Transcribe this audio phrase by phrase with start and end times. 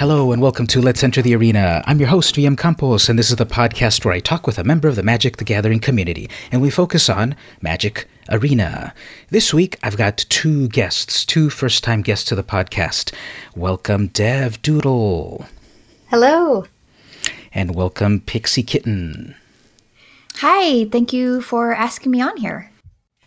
[0.00, 1.84] Hello and welcome to Let's Enter the Arena.
[1.86, 4.64] I'm your host, VM Campos, and this is the podcast where I talk with a
[4.64, 8.94] member of the Magic the Gathering community, and we focus on Magic Arena.
[9.28, 13.12] This week, I've got two guests, two first time guests to the podcast.
[13.54, 15.44] Welcome, Dev Doodle.
[16.08, 16.64] Hello.
[17.52, 19.34] And welcome, Pixie Kitten.
[20.36, 22.69] Hi, thank you for asking me on here.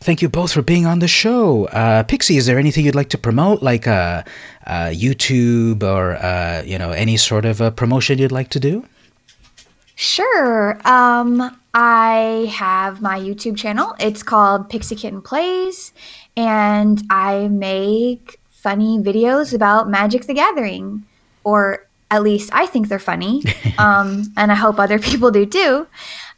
[0.04, 1.66] Thank you both for being on the show.
[1.68, 4.24] Uh, Pixie, is there anything you'd like to promote, like uh,
[4.68, 8.86] uh, YouTube or uh, you know any sort of a promotion you'd like to do?
[9.96, 10.78] Sure.
[10.86, 13.96] Um, I have my YouTube channel.
[13.98, 15.94] It's called Pixie Kitten Plays,
[16.36, 21.06] and I make funny videos about Magic the Gathering,
[21.46, 23.42] or at least I think they're funny,
[23.78, 25.88] um, and I hope other people do too.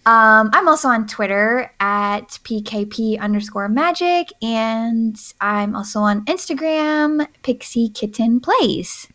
[0.08, 7.90] Um, I'm also on Twitter at PKP underscore magic, and I'm also on Instagram, Pixie
[7.90, 9.08] Kitten Plays.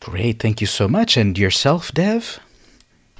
[0.00, 1.18] Great, thank you so much.
[1.18, 2.40] And yourself, Dev?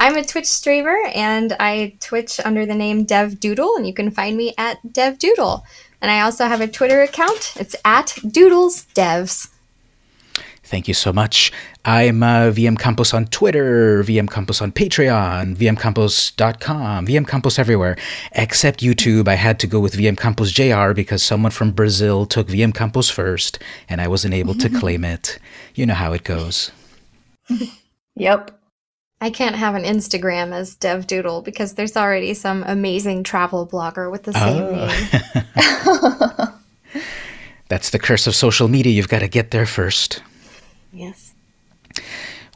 [0.00, 4.10] I'm a Twitch streamer, and I Twitch under the name Dev Doodle, and you can
[4.10, 5.64] find me at Dev Doodle.
[6.00, 7.54] And I also have a Twitter account.
[7.56, 9.50] It's at Doodles Devs.
[10.66, 11.52] Thank you so much.
[11.84, 17.96] I'm uh, VM Campos on Twitter, VM Campos on Patreon, VMCampos.com, VM Campos everywhere,
[18.32, 19.28] except YouTube.
[19.28, 23.08] I had to go with VM Campos JR because someone from Brazil took VM Campos
[23.08, 25.38] first, and I wasn't able to claim it.
[25.76, 26.72] You know how it goes.
[28.18, 28.58] Yep.
[29.20, 34.10] I can't have an Instagram as Dev Doodle because there's already some amazing travel blogger
[34.10, 36.52] with the same oh.
[36.94, 37.02] name.
[37.68, 38.92] That's the curse of social media.
[38.92, 40.22] You've got to get there first.
[40.96, 41.34] Yes.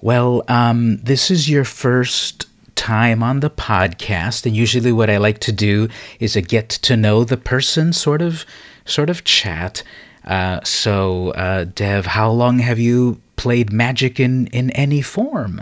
[0.03, 5.41] Well, um, this is your first time on the podcast, and usually what I like
[5.41, 5.89] to do
[6.19, 8.47] is a get to know the person sort of
[8.87, 9.83] sort of chat.
[10.25, 15.61] Uh, so, uh, Dev, how long have you played Magic in in any form?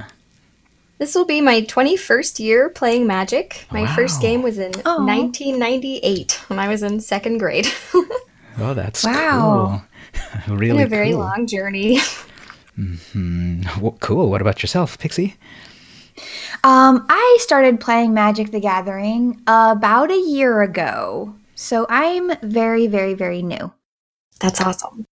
[0.99, 3.67] This will be my 21st year playing Magic.
[3.71, 3.94] My wow.
[3.94, 5.06] first game was in Aww.
[5.06, 7.69] 1998 when I was in second grade.
[7.94, 9.83] oh, that's wow.
[10.49, 10.56] cool.
[10.56, 11.21] really been a very cool.
[11.21, 11.99] long journey.
[12.78, 13.81] Mm-hmm.
[13.81, 14.31] Well, cool.
[14.31, 15.37] What about yourself, Pixie?
[16.65, 21.34] Um, I started playing Magic the Gathering about a year ago.
[21.55, 23.72] So I'm very, very, very new.
[24.41, 25.06] That's awesome.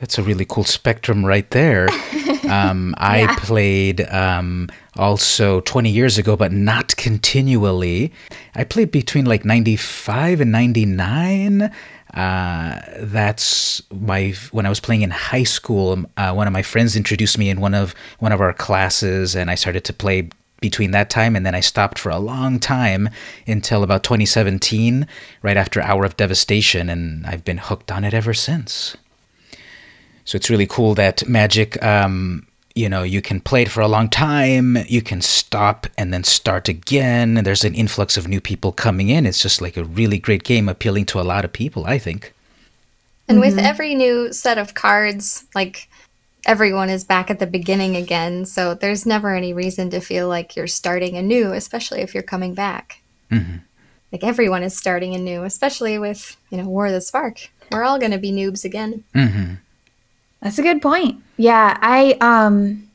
[0.00, 1.88] That's a really cool spectrum right there.
[2.44, 3.36] Um, I yeah.
[3.36, 8.12] played um, also 20 years ago, but not continually.
[8.54, 11.72] I played between like 95 and 99.
[12.14, 15.92] Uh, that's my when I was playing in high school.
[15.92, 19.34] Um, uh, one of my friends introduced me in one of one of our classes,
[19.34, 20.28] and I started to play
[20.60, 23.10] between that time and then I stopped for a long time
[23.46, 25.06] until about 2017,
[25.42, 28.96] right after Hour of Devastation, and I've been hooked on it ever since.
[30.24, 33.88] So it's really cool that Magic um, you know you can play it for a
[33.88, 38.40] long time you can stop and then start again and there's an influx of new
[38.40, 41.52] people coming in it's just like a really great game appealing to a lot of
[41.52, 42.32] people i think
[43.28, 43.56] and mm-hmm.
[43.56, 45.88] with every new set of cards like
[46.46, 50.56] everyone is back at the beginning again so there's never any reason to feel like
[50.56, 53.56] you're starting anew especially if you're coming back mm-hmm.
[54.12, 57.98] like everyone is starting anew especially with you know war of the spark we're all
[57.98, 59.54] going to be noobs again mm-hmm.
[60.44, 61.23] That's a good point.
[61.36, 62.88] Yeah, I um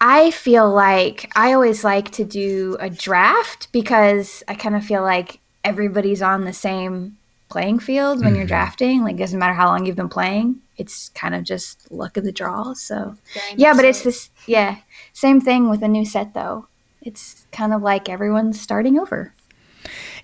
[0.00, 5.02] I feel like I always like to do a draft because I kind of feel
[5.02, 7.16] like everybody's on the same
[7.48, 8.36] playing field when mm-hmm.
[8.36, 9.02] you're drafting.
[9.02, 10.60] Like doesn't matter how long you've been playing.
[10.76, 12.74] It's kind of just luck of the draw.
[12.74, 13.16] So
[13.56, 13.88] yeah, but so.
[13.88, 14.78] it's this yeah,
[15.12, 16.66] same thing with a new set though.
[17.02, 19.32] It's kind of like everyone's starting over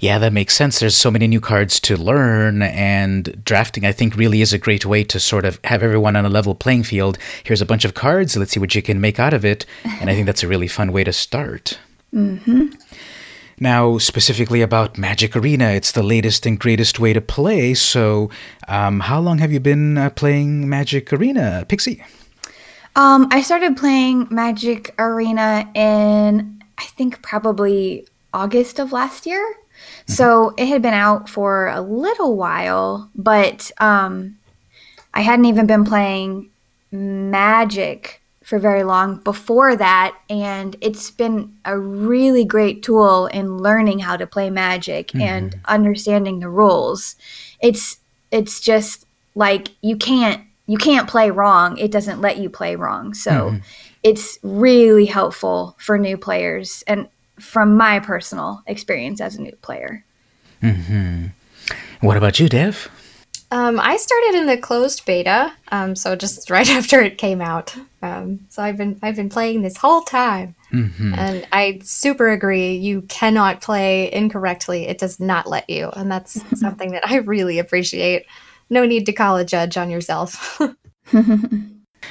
[0.05, 0.81] yeah, that makes sense.
[0.81, 4.85] There's so many new cards to learn, and drafting, I think, really is a great
[4.85, 7.17] way to sort of have everyone on a level playing field.
[7.43, 8.37] Here's a bunch of cards.
[8.37, 9.65] Let's see what you can make out of it.
[10.01, 11.79] And I think that's a really fun way to start.
[12.13, 12.67] Mm-hmm.
[13.61, 17.73] Now, specifically about Magic Arena, it's the latest and greatest way to play.
[17.73, 18.29] So,
[18.69, 22.05] um, how long have you been uh, playing Magic Arena, Pixie?
[22.95, 29.57] Um, I started playing Magic Arena in, I think, probably August of last year.
[30.07, 34.37] So it had been out for a little while, but um,
[35.13, 36.51] I hadn't even been playing
[36.91, 40.17] Magic for very long before that.
[40.29, 45.21] And it's been a really great tool in learning how to play Magic mm-hmm.
[45.23, 47.17] and understanding the rules.
[47.61, 47.99] It's
[48.31, 51.77] it's just like you can't you can't play wrong.
[51.79, 53.15] It doesn't let you play wrong.
[53.15, 53.59] So mm-hmm.
[54.03, 56.85] it's really helpful for new players.
[56.87, 57.09] And
[57.41, 60.05] from my personal experience as a new player.
[60.63, 61.27] Mm-hmm.
[62.01, 62.91] What about you, Dev?
[63.51, 67.75] Um, I started in the closed beta, um, so just right after it came out.
[68.03, 71.15] Um, so I've been I've been playing this whole time, Mm-hmm.
[71.15, 72.75] and I super agree.
[72.75, 77.59] You cannot play incorrectly; it does not let you, and that's something that I really
[77.59, 78.27] appreciate.
[78.71, 80.61] No need to call a judge on yourself.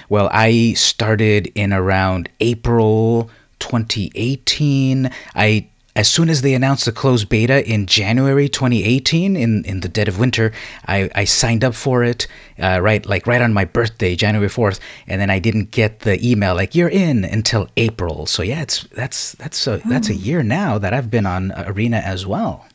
[0.09, 3.29] Well, I started in around April
[3.63, 5.09] 2018.
[5.35, 9.87] I as soon as they announced the closed beta in January 2018, in, in the
[9.87, 10.51] dead of winter,
[10.87, 12.25] I, I signed up for it
[12.59, 16.19] uh, right like right on my birthday, January 4th, and then I didn't get the
[16.27, 18.25] email like you're in until April.
[18.25, 21.97] So yeah, it's that's that's a that's a year now that I've been on Arena
[21.97, 22.65] as well.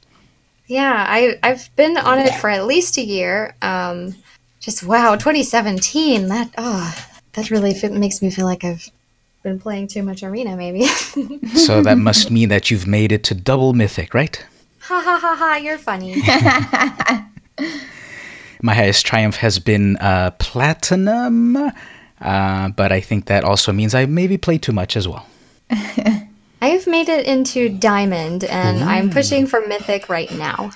[0.68, 3.54] Yeah, I I've been on it for at least a year.
[3.62, 4.14] Um,
[4.60, 6.28] just wow, 2017.
[6.28, 6.94] That oh,
[7.32, 8.90] that really makes me feel like I've
[9.42, 10.56] been playing too much arena.
[10.56, 10.86] Maybe.
[11.54, 14.44] So that must mean that you've made it to double mythic, right?
[14.88, 15.36] ha ha ha!
[15.36, 15.56] Ha!
[15.56, 16.14] You're funny.
[18.62, 24.06] My highest triumph has been uh, platinum, uh, but I think that also means I
[24.06, 25.26] maybe played too much as well.
[26.60, 30.70] I've made it into diamond, and I'm pushing for mythic right now.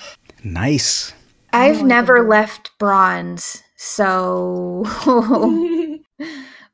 [0.45, 1.13] Nice.
[1.53, 4.85] I've never left bronze, so.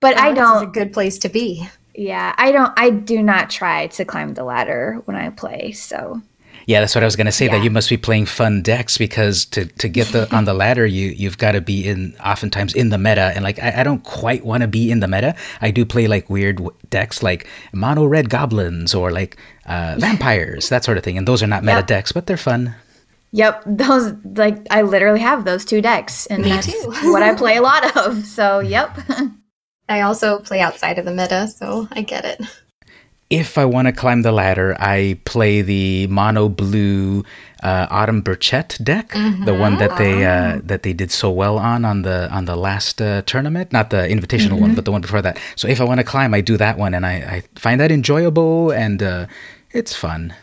[0.00, 1.68] But I Bronze is a good place to be.
[1.94, 2.72] Yeah, I don't.
[2.78, 5.72] I do not try to climb the ladder when I play.
[5.72, 6.22] So
[6.66, 7.48] Yeah, that's what I was gonna say.
[7.48, 10.86] That you must be playing fun decks because to, to get the on the ladder,
[10.86, 14.04] you you've got to be in oftentimes in the meta, and like I, I don't
[14.04, 15.34] quite want to be in the meta.
[15.60, 19.36] I do play like weird w- decks like mono red goblins or like
[19.66, 21.86] uh, vampires, that sort of thing, and those are not meta Yep.
[21.86, 22.74] decks, but they're fun.
[23.32, 27.10] Yep, those like I literally have those two decks, and Me that's too.
[27.10, 28.24] what I play a lot of.
[28.24, 28.96] So, yep.
[29.88, 32.40] I also play outside of the meta, so I get it.
[33.30, 37.24] if I want to climb the ladder, I play the mono blue
[37.62, 39.10] uh, Autumn Burchett deck,
[39.44, 42.56] the one that they uh, that they did so well on on the on the
[42.56, 45.38] last uh, tournament, not the invitational one, but the one before that.
[45.56, 47.90] So if I want to climb, I do that one, and I, I find that
[47.90, 49.26] enjoyable and uh,
[49.72, 50.34] it's fun.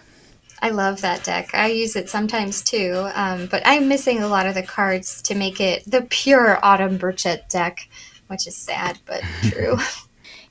[0.62, 1.52] I love that deck.
[1.54, 5.36] I use it sometimes too, um, but I'm missing a lot of the cards to
[5.36, 7.88] make it the pure Autumn Burchett deck,
[8.28, 9.78] which is sad but true.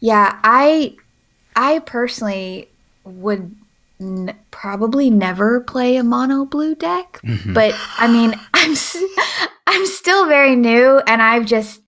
[0.00, 0.96] Yeah, I
[1.56, 2.68] I personally
[3.04, 3.54] would
[4.00, 8.96] n- probably never play a mono blue deck, but I mean, I'm s-
[9.66, 11.80] I'm still very new and I've just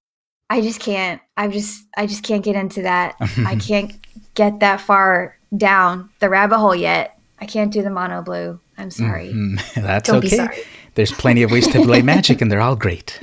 [0.50, 3.16] I just can't I just I just can't get into that.
[3.44, 3.92] I can't
[4.34, 7.18] get that far down the rabbit hole yet.
[7.40, 8.58] I can't do the mono blue.
[8.78, 9.28] I'm sorry.
[9.32, 10.36] Mm, That's Don't be okay.
[10.36, 10.58] sorry.
[10.94, 13.18] There's plenty of ways to play Magic, and they're all great.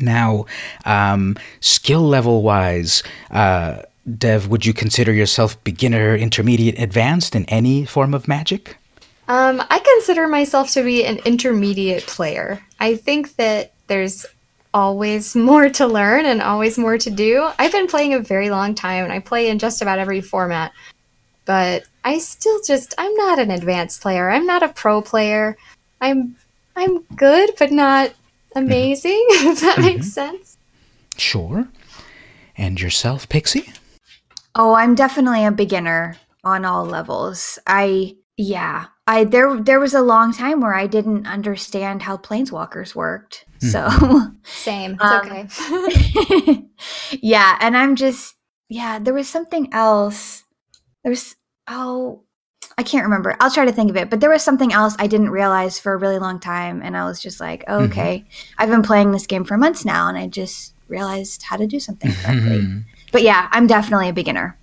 [0.00, 0.46] Now,
[0.84, 3.82] um, skill level wise, uh,
[4.18, 8.76] Dev, would you consider yourself beginner, intermediate, advanced in any form of Magic?
[9.28, 12.60] Um, I consider myself to be an intermediate player.
[12.80, 14.26] I think that there's
[14.74, 17.48] always more to learn and always more to do.
[17.58, 20.72] I've been playing a very long time and I play in just about every format.
[21.44, 24.30] But I still just I'm not an advanced player.
[24.30, 25.56] I'm not a pro player.
[26.00, 26.36] I'm
[26.76, 28.12] I'm good but not
[28.54, 30.58] amazing, if that makes sense.
[31.16, 31.68] Sure.
[32.56, 33.72] And yourself, Pixie?
[34.54, 37.58] Oh, I'm definitely a beginner on all levels.
[37.66, 42.94] I yeah, I there there was a long time where I didn't understand how planeswalkers
[42.94, 43.44] worked.
[43.58, 43.88] So
[44.44, 44.96] Same.
[45.00, 46.64] It's Um, okay.
[47.22, 48.34] yeah, and I'm just
[48.68, 50.44] yeah, there was something else.
[51.04, 51.36] There's
[51.68, 52.24] oh,
[52.78, 53.36] I can't remember.
[53.40, 55.92] I'll try to think of it, but there was something else I didn't realize for
[55.92, 57.92] a really long time and I was just like, oh, mm-hmm.
[57.92, 58.24] okay.
[58.58, 61.80] I've been playing this game for months now and I just realized how to do
[61.80, 62.58] something correctly.
[62.58, 62.78] Mm-hmm.
[63.12, 64.56] But yeah, I'm definitely a beginner.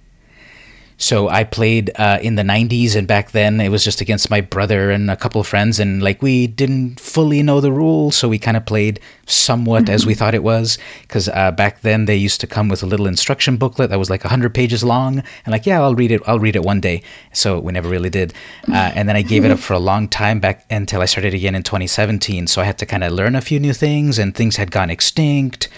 [1.01, 4.41] So I played uh, in the 90s, and back then it was just against my
[4.41, 8.27] brother and a couple of friends, and like we didn't fully know the rules, so
[8.27, 10.77] we kind of played somewhat as we thought it was.
[11.03, 14.09] Because uh, back then they used to come with a little instruction booklet that was
[14.09, 17.01] like 100 pages long, and like, yeah, I'll read it, I'll read it one day.
[17.31, 18.33] So we never really did.
[18.67, 21.33] Uh, and then I gave it up for a long time back until I started
[21.33, 22.47] again in 2017.
[22.47, 24.89] So I had to kind of learn a few new things, and things had gone
[24.89, 25.69] extinct.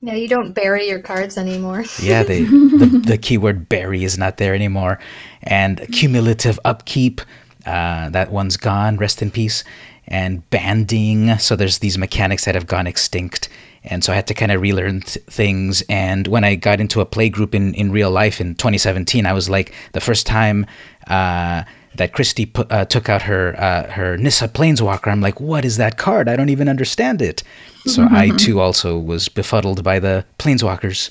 [0.00, 1.84] No, you don't bury your cards anymore.
[2.00, 5.00] Yeah, the, the the keyword bury is not there anymore,
[5.42, 7.20] and cumulative upkeep,
[7.66, 8.96] uh, that one's gone.
[8.96, 9.64] Rest in peace.
[10.10, 13.50] And banding, so there's these mechanics that have gone extinct,
[13.84, 15.82] and so I had to kind of relearn th- things.
[15.90, 19.32] And when I got into a play group in in real life in 2017, I
[19.34, 20.64] was like the first time.
[21.08, 21.64] Uh,
[21.98, 25.08] that Christy put, uh, took out her uh, her Nissa Planeswalker.
[25.08, 26.28] I'm like, what is that card?
[26.28, 27.42] I don't even understand it.
[27.86, 31.10] So I too also was befuddled by the Planeswalkers.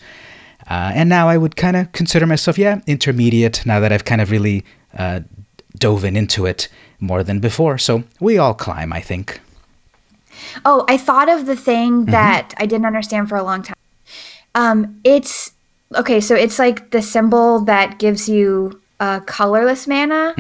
[0.70, 4.22] Uh, and now I would kind of consider myself, yeah, intermediate now that I've kind
[4.22, 4.66] of really
[4.98, 5.22] uh,
[5.78, 6.68] dove in into it
[7.00, 7.78] more than before.
[7.78, 9.40] So we all climb, I think.
[10.66, 13.76] Oh, I thought of the thing that I didn't understand for a long time.
[14.56, 15.52] Um, it's
[15.96, 16.20] okay.
[16.20, 20.34] So it's like the symbol that gives you a colorless mana.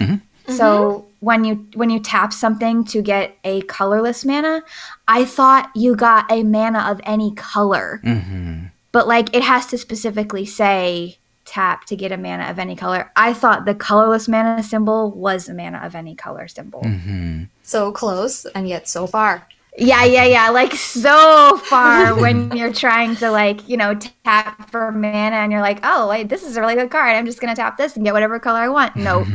[0.48, 1.25] So mm-hmm.
[1.25, 4.63] when you when you tap something to get a colorless mana,
[5.08, 8.00] I thought you got a mana of any color.
[8.04, 8.66] Mm-hmm.
[8.92, 13.12] But like it has to specifically say tap to get a mana of any color.
[13.16, 16.82] I thought the colorless mana symbol was a mana of any color symbol.
[16.82, 17.44] Mm-hmm.
[17.63, 19.48] So close and yet so far.
[19.77, 20.50] Yeah, yeah, yeah.
[20.50, 25.62] Like so far when you're trying to like, you know, tap for mana and you're
[25.62, 27.16] like, oh, wait, this is a really good card.
[27.16, 28.96] I'm just gonna tap this and get whatever color I want.
[28.96, 29.25] No.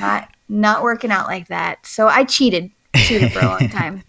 [0.00, 1.84] Not not working out like that.
[1.86, 2.70] So I cheated.
[2.94, 4.02] Cheated for a long time.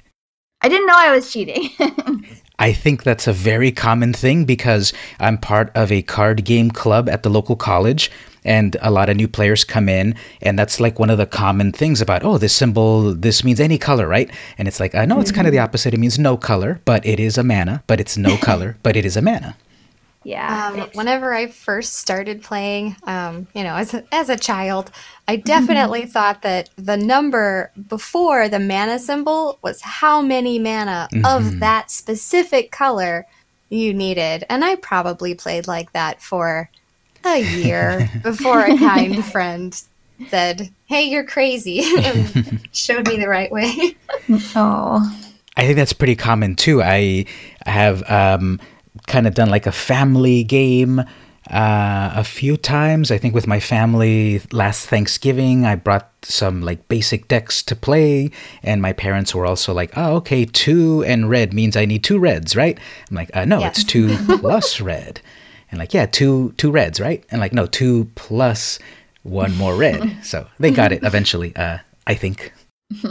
[0.62, 1.70] I didn't know I was cheating.
[2.60, 7.10] I think that's a very common thing because I'm part of a card game club
[7.10, 8.12] at the local college
[8.46, 11.72] and a lot of new players come in and that's like one of the common
[11.72, 15.20] things about oh this symbol this means any color right and it's like i know
[15.20, 15.63] it's kind of the mm-hmm.
[15.63, 18.96] opposite it means no color but it is a mana but it's no color but
[18.96, 19.55] it is a mana
[20.24, 20.72] yeah.
[20.74, 24.92] Um, whenever I first started playing, um, you know, as a, as a child,
[25.27, 31.60] I definitely thought that the number before the mana symbol was how many mana of
[31.60, 33.25] that specific color
[33.70, 34.46] you needed.
[34.50, 36.70] And I probably played like that for
[37.25, 39.82] a year before a kind friend
[40.30, 43.96] said, Hey, you're crazy, and showed me the right way.
[44.56, 45.20] oh.
[45.56, 46.82] I think that's pretty common too.
[46.82, 47.25] I
[47.65, 48.60] have um,
[49.07, 51.03] kind of done like a family game
[51.50, 53.12] uh, a few times.
[53.12, 58.31] I think with my family last Thanksgiving, I brought some like basic decks to play,
[58.62, 62.19] and my parents were also like, "Oh, okay, two and red means I need two
[62.19, 65.19] reds, right?" I'm like, uh, "No, it's two plus red,"
[65.69, 68.79] and like, "Yeah, two two reds, right?" And like, "No, two plus
[69.23, 71.55] one more red." So they got it eventually.
[71.55, 72.53] Uh, I think.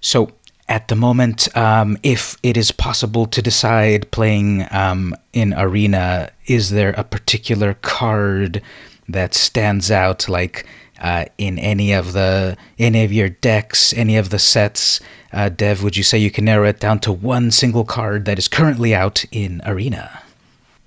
[0.00, 0.32] So
[0.68, 6.70] at the moment, um, if it is possible to decide playing um, in Arena, is
[6.70, 8.62] there a particular card
[9.08, 10.66] that stands out, like
[11.00, 15.00] uh, in any of the any of your decks, any of the sets?
[15.32, 18.38] Uh, Dev, would you say you can narrow it down to one single card that
[18.38, 20.22] is currently out in Arena?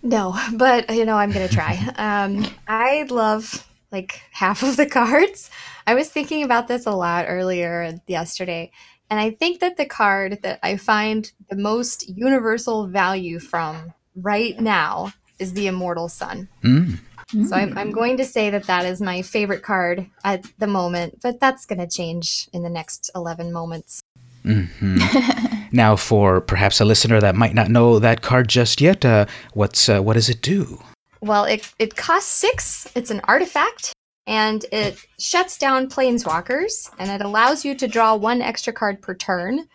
[0.02, 1.78] No, but you know, I'm gonna try.
[1.98, 5.50] Um, I love like half of the cards.
[5.86, 8.72] I was thinking about this a lot earlier yesterday,
[9.10, 14.60] and I think that the card that I find the most universal value from right
[14.60, 16.48] now is the Immortal Sun.
[16.64, 17.00] Mm.
[17.48, 21.20] So I'm, I'm going to say that that is my favorite card at the moment,
[21.22, 24.02] but that's going to change in the next 11 moments.
[25.72, 29.90] Now, for perhaps a listener that might not know that card just yet, uh, what's
[29.90, 30.82] uh, what does it do?
[31.22, 32.88] Well, it, it costs six.
[32.96, 33.94] It's an artifact,
[34.28, 39.16] and it shuts down planeswalkers, and it allows you to draw one extra card per
[39.16, 39.68] turn.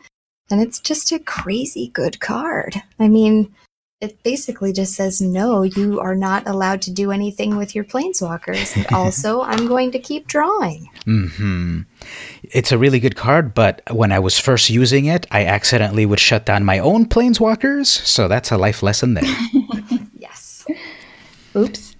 [0.50, 2.82] And it's just a crazy good card.
[3.00, 3.54] I mean,
[4.02, 8.76] it basically just says, no, you are not allowed to do anything with your planeswalkers.
[8.76, 10.90] And also, I'm going to keep drawing.
[11.06, 11.82] Mm-hmm.
[12.42, 16.20] It's a really good card, but when I was first using it, I accidentally would
[16.20, 17.86] shut down my own planeswalkers.
[17.86, 19.24] So that's a life lesson there.
[20.18, 20.64] Yes.
[21.56, 21.96] Oops.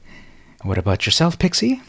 [0.63, 1.83] what about yourself, Pixie?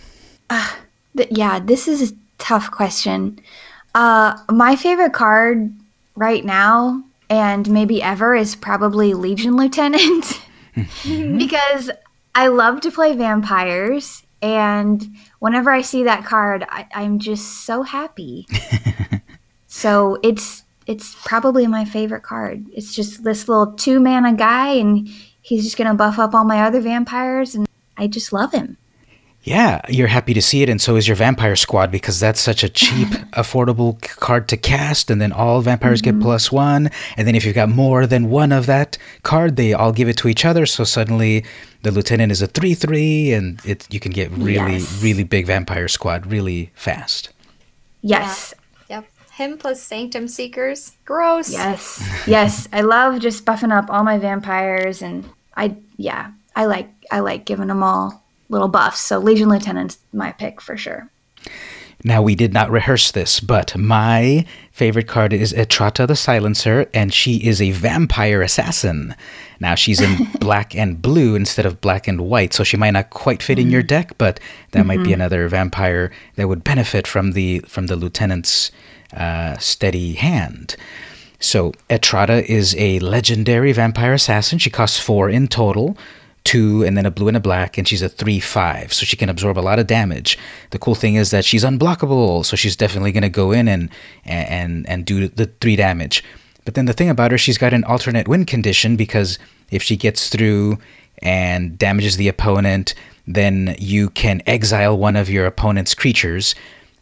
[1.15, 3.39] Th- yeah, this is a tough question.
[3.95, 5.71] Uh, my favorite card
[6.15, 10.41] right now and maybe ever is probably Legion Lieutenant
[11.03, 11.89] because
[12.35, 17.83] I love to play vampires, and whenever I see that card, I, I'm just so
[17.83, 18.47] happy.
[19.67, 22.65] so it's it's probably my favorite card.
[22.73, 25.07] It's just this little two mana guy, and
[25.41, 27.67] he's just gonna buff up all my other vampires, and
[27.97, 28.77] I just love him.
[29.45, 32.63] Yeah, you're happy to see it, and so is your Vampire Squad because that's such
[32.63, 36.23] a cheap, affordable card to cast, and then all vampires get mm-hmm.
[36.23, 36.89] plus one.
[37.17, 40.15] And then if you've got more than one of that card, they all give it
[40.17, 40.65] to each other.
[40.65, 41.43] So suddenly
[41.81, 45.03] the lieutenant is a three-three, and it you can get really, Yes.
[45.03, 47.29] really big Vampire Squad really fast.
[48.01, 48.53] Yes,
[48.89, 49.05] Yep.
[49.31, 50.93] Him plus Sanctum Seekers.
[51.03, 51.51] Gross.
[51.51, 52.01] Yes.
[52.27, 52.69] yes.
[52.71, 57.45] I love just buffing up all my vampires and I yeah, I like I like
[57.45, 58.99] giving them all little buffs.
[58.99, 61.09] So Legion Lieutenant's my pick for sure.
[62.05, 67.13] Now, we did not rehearse this, but my favorite card is Etrata the Silencer, and
[67.13, 69.15] she is a vampire assassin.
[69.61, 73.11] Now, she's in black and blue instead of black and white, so she might not
[73.11, 77.31] quite fit in your deck, but that might be another vampire that would benefit from
[77.31, 78.71] the from the lieutenant's
[79.15, 80.75] uh, steady hand.
[81.39, 84.59] So, Etrata is a legendary vampire assassin.
[84.59, 85.97] She costs four in total
[86.43, 88.93] two and then a blue and a black, and she's a 3 5.
[88.93, 90.37] So she can absorb a lot of damage.
[90.71, 93.89] The cool thing is that she's unblockable, so she's definitely going to go in and,
[94.25, 96.23] and, and do the three damage.
[96.65, 99.37] But then the thing about her, she's got an alternate win condition because
[99.71, 100.77] if she gets through
[101.21, 102.93] and damages the opponent,
[103.27, 106.55] then you can exile one of your opponent's creatures.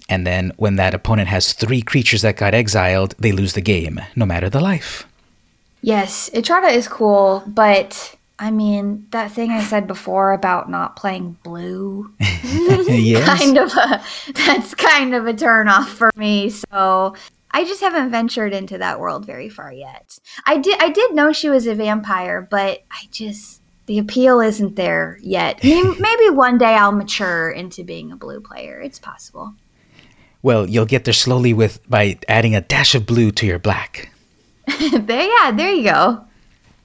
[0.09, 3.99] And then when that opponent has three creatures that got exiled, they lose the game,
[4.15, 5.07] no matter the life.
[5.81, 11.37] Yes, Etrata is cool, but I mean, that thing I said before about not playing
[11.43, 13.39] blue, yes.
[13.39, 16.49] kind of a, that's kind of a turnoff for me.
[16.49, 17.15] So
[17.51, 20.17] I just haven't ventured into that world very far yet.
[20.43, 24.75] I did I did know she was a vampire, but I just the appeal isn't
[24.75, 25.59] there yet.
[25.63, 28.81] Maybe one day I'll mature into being a blue player.
[28.81, 29.53] It's possible.
[30.41, 34.11] Well, you'll get there slowly with by adding a dash of blue to your black.
[34.65, 36.25] there, yeah, there you go.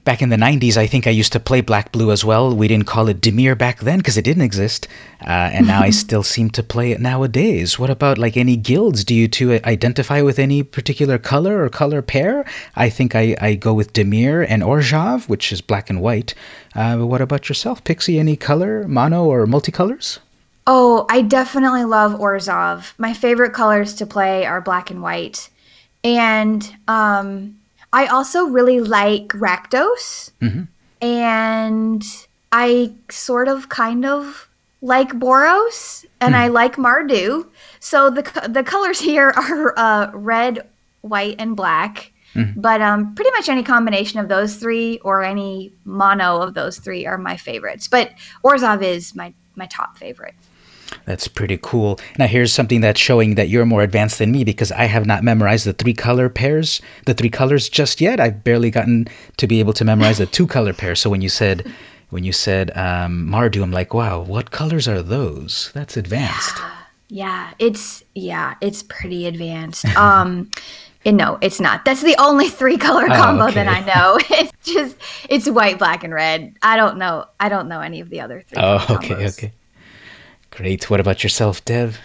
[0.07, 2.55] Back in the 90s, I think I used to play Black Blue as well.
[2.55, 4.87] We didn't call it Dimir back then because it didn't exist.
[5.19, 7.77] Uh, and now I still seem to play it nowadays.
[7.77, 9.03] What about like any guilds?
[9.03, 12.45] Do you two identify with any particular color or color pair?
[12.77, 16.33] I think I, I go with Dimir and Orzhov, which is black and white.
[16.73, 18.17] Uh, what about yourself, Pixie?
[18.17, 20.19] Any color, mono, or multicolors?
[20.65, 22.93] Oh, I definitely love Orzhov.
[22.97, 25.49] My favorite colors to play are black and white.
[26.05, 27.56] And um,
[27.97, 30.29] I also really like Rakdos.
[30.39, 30.63] Mm-hmm.
[31.01, 32.03] And
[32.51, 34.47] I sort of kind of
[34.83, 37.47] like Boros and I like Mardu.
[37.79, 40.67] So the the colors here are uh, red,
[41.01, 42.11] white, and black.
[42.55, 47.07] But um, pretty much any combination of those three or any mono of those three
[47.07, 47.87] are my favorites.
[47.87, 48.11] But
[48.43, 50.35] Orzhov is my, my top favorite.
[51.05, 51.99] That's pretty cool.
[52.17, 55.23] Now, here's something that's showing that you're more advanced than me because I have not
[55.23, 58.19] memorized the three color pairs, the three colors just yet.
[58.19, 60.95] I've barely gotten to be able to memorize the two color pair.
[60.95, 61.69] So when you said,
[62.09, 65.71] when you said um, Mardu, I'm like, wow, what colors are those?
[65.73, 66.55] That's advanced.
[67.09, 69.85] Yeah, it's yeah, it's pretty advanced.
[69.97, 70.51] Um
[71.05, 71.85] and no, it's not.
[71.85, 73.67] That's the only three color Oh, combo that.
[73.67, 74.19] I know.
[74.29, 74.97] It's just
[75.29, 76.55] it's white, black, and red.
[76.61, 77.25] I don't know.
[77.39, 78.61] I don't know any of the other three.
[78.61, 79.37] Oh, okay, combos.
[79.37, 79.53] okay.
[80.57, 80.89] Great.
[80.89, 81.99] What about yourself, Dev?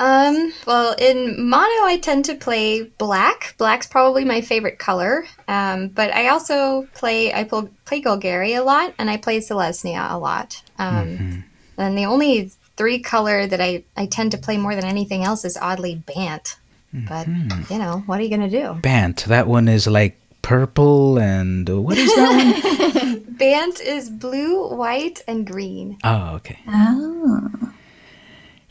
[0.00, 3.54] Um, well, in mono, I tend to play black.
[3.56, 5.24] Black's probably my favorite color.
[5.46, 10.10] Um, but I also play I play, play Golgari a lot, and I play Selesnya
[10.10, 10.60] a lot.
[10.76, 11.44] Um,
[11.76, 15.44] and the only three color that I I tend to play more than anything else
[15.44, 16.56] is oddly Bant.
[16.92, 17.28] But
[17.70, 18.74] you know, what are you gonna do?
[18.82, 19.24] Bant.
[19.26, 23.07] That one is like purple and what is that one?
[23.38, 25.98] Bant is blue, white, and green.
[26.04, 26.58] Oh, okay.
[26.68, 27.48] Oh.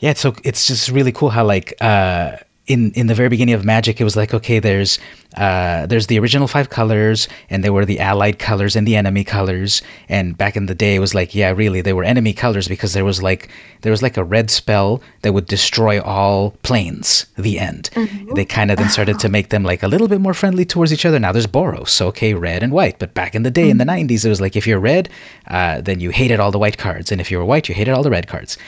[0.00, 3.64] Yeah, so it's just really cool how like uh in in the very beginning of
[3.64, 4.98] Magic it was like okay there's
[5.38, 9.24] uh there's the original five colors and there were the allied colors and the enemy
[9.24, 9.82] colors.
[10.08, 12.92] And back in the day it was like yeah really they were enemy colors because
[12.92, 13.48] there was like
[13.82, 17.90] there was like a red spell that would destroy all planes the end.
[18.34, 20.92] They kind of then started to make them like a little bit more friendly towards
[20.92, 21.18] each other.
[21.18, 22.98] Now there's boros so okay red and white.
[22.98, 25.08] But back in the day in the 90s it was like if you're red
[25.46, 27.12] uh, then you hated all the white cards.
[27.12, 28.58] And if you were white you hated all the red cards.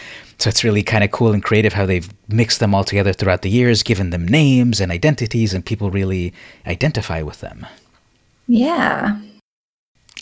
[0.40, 3.42] So it's really kind of cool and creative how they've mixed them all together throughout
[3.42, 6.32] the years, given them names and identities, and people really
[6.66, 7.66] identify with them.
[8.46, 9.20] Yeah.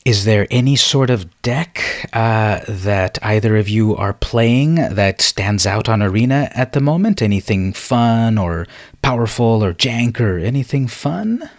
[0.05, 5.67] Is there any sort of deck uh, that either of you are playing that stands
[5.67, 7.21] out on Arena at the moment?
[7.21, 8.67] Anything fun or
[9.03, 11.51] powerful or jank or anything fun?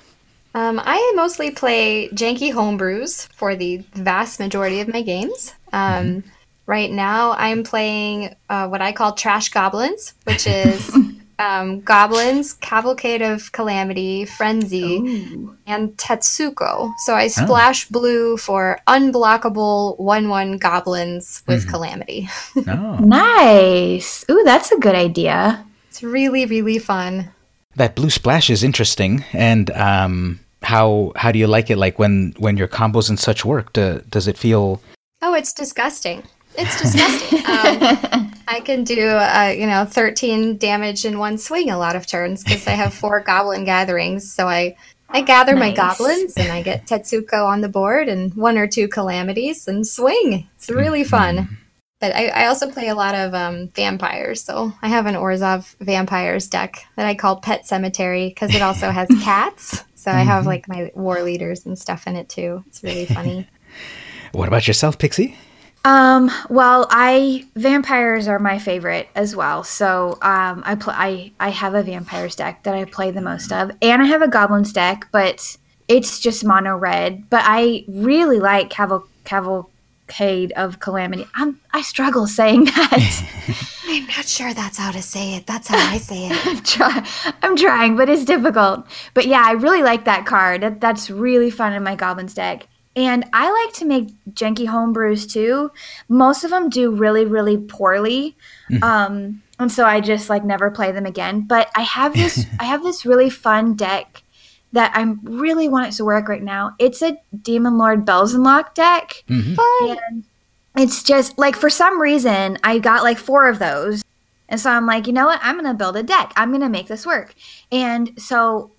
[0.55, 5.53] Um, I mostly play janky homebrews for the vast majority of my games.
[5.71, 6.23] Um,
[6.69, 10.95] Right now, I'm playing uh, what I call Trash Goblins, which is
[11.39, 14.97] um, Goblins, Cavalcade of Calamity, Frenzy,
[15.65, 16.91] and Tetsuko.
[17.05, 22.27] So I splash blue for unblockable 1 1 goblins with Calamity.
[22.67, 24.25] Oh, Nice.
[24.29, 25.65] Ooh, that's a good idea.
[25.87, 27.31] It's really, really fun.
[27.75, 29.23] that blue splash is interesting.
[29.33, 31.77] And um, how how do you like it?
[31.77, 34.81] Like when when your combos and such work, do, does it feel?
[35.21, 36.23] Oh, it's disgusting.
[36.55, 37.39] It's disgusting.
[37.45, 42.07] um, I can do, uh, you know, 13 damage in one swing a lot of
[42.07, 44.31] turns because I have four goblin gatherings.
[44.31, 44.75] So I,
[45.09, 48.87] I gather my goblins and I get Tetsuko on the board and one or two
[48.87, 50.47] calamities and swing.
[50.55, 51.57] It's really fun.
[51.99, 54.41] But I, I also play a lot of um, vampires.
[54.41, 58.89] So I have an Orzhov vampires deck that I call Pet Cemetery because it also
[58.89, 59.83] has cats.
[59.95, 62.63] So I have like my war leaders and stuff in it too.
[62.67, 63.47] It's really funny.
[64.31, 65.35] What about yourself, Pixie?
[65.85, 69.63] Um, well, I vampires are my favorite as well.
[69.63, 73.51] So, um, I play I I have a vampires deck that I play the most
[73.53, 77.29] of, and I have a goblins deck, but it's just mono red.
[77.29, 81.25] But I really like caval cavalcade of calamity.
[81.35, 83.65] I'm I struggle saying that.
[83.89, 85.47] I'm not sure that's how to say it.
[85.47, 86.37] That's how I say it.
[86.45, 87.07] I'm, try-
[87.41, 88.85] I'm trying, but it's difficult.
[89.15, 90.61] But yeah, I really like that card.
[90.61, 92.67] That, that's really fun in my goblins deck.
[92.99, 95.71] And I like to make janky homebrews too.
[96.09, 98.35] Most of them do really, really poorly.
[98.81, 101.41] Um, and so I just like never play them again.
[101.41, 104.21] But I have this I have this really fun deck
[104.73, 106.75] that I really want it to work right now.
[106.77, 109.23] It's a Demon Lord Belzenlok deck.
[109.55, 109.97] Fun.
[110.05, 110.25] And
[110.75, 114.03] it's just like for some reason I got like four of those.
[114.49, 115.39] And so I'm like, you know what?
[115.41, 116.33] I'm going to build a deck.
[116.35, 117.33] I'm going to make this work.
[117.71, 118.71] And so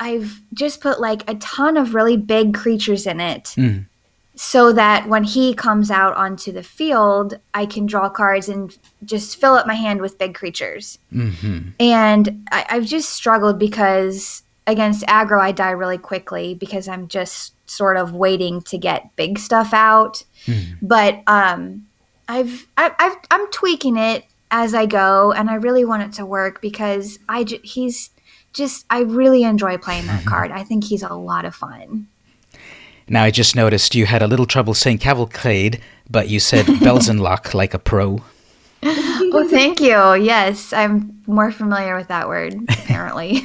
[0.00, 3.86] I've just put like a ton of really big creatures in it Mm.
[4.34, 9.40] so that when he comes out onto the field, I can draw cards and just
[9.40, 10.98] fill up my hand with big creatures.
[11.12, 17.06] hmm And I, I've just struggled because against aggro, I die really quickly because I'm
[17.08, 20.24] just sort of waiting to get big stuff out.
[20.82, 21.86] But um,
[22.28, 26.26] I've, I, I've I'm tweaking it as I go, and I really want it to
[26.26, 28.10] work because I j- he's
[28.54, 30.50] just I really enjoy playing that card.
[30.50, 32.08] I think he's a lot of fun.
[33.08, 37.52] Now I just noticed you had a little trouble saying cavalcade, but you said Belzenlok
[37.52, 38.22] like a pro.
[38.86, 40.14] Oh, thank you.
[40.14, 43.42] Yes, I'm more familiar with that word apparently.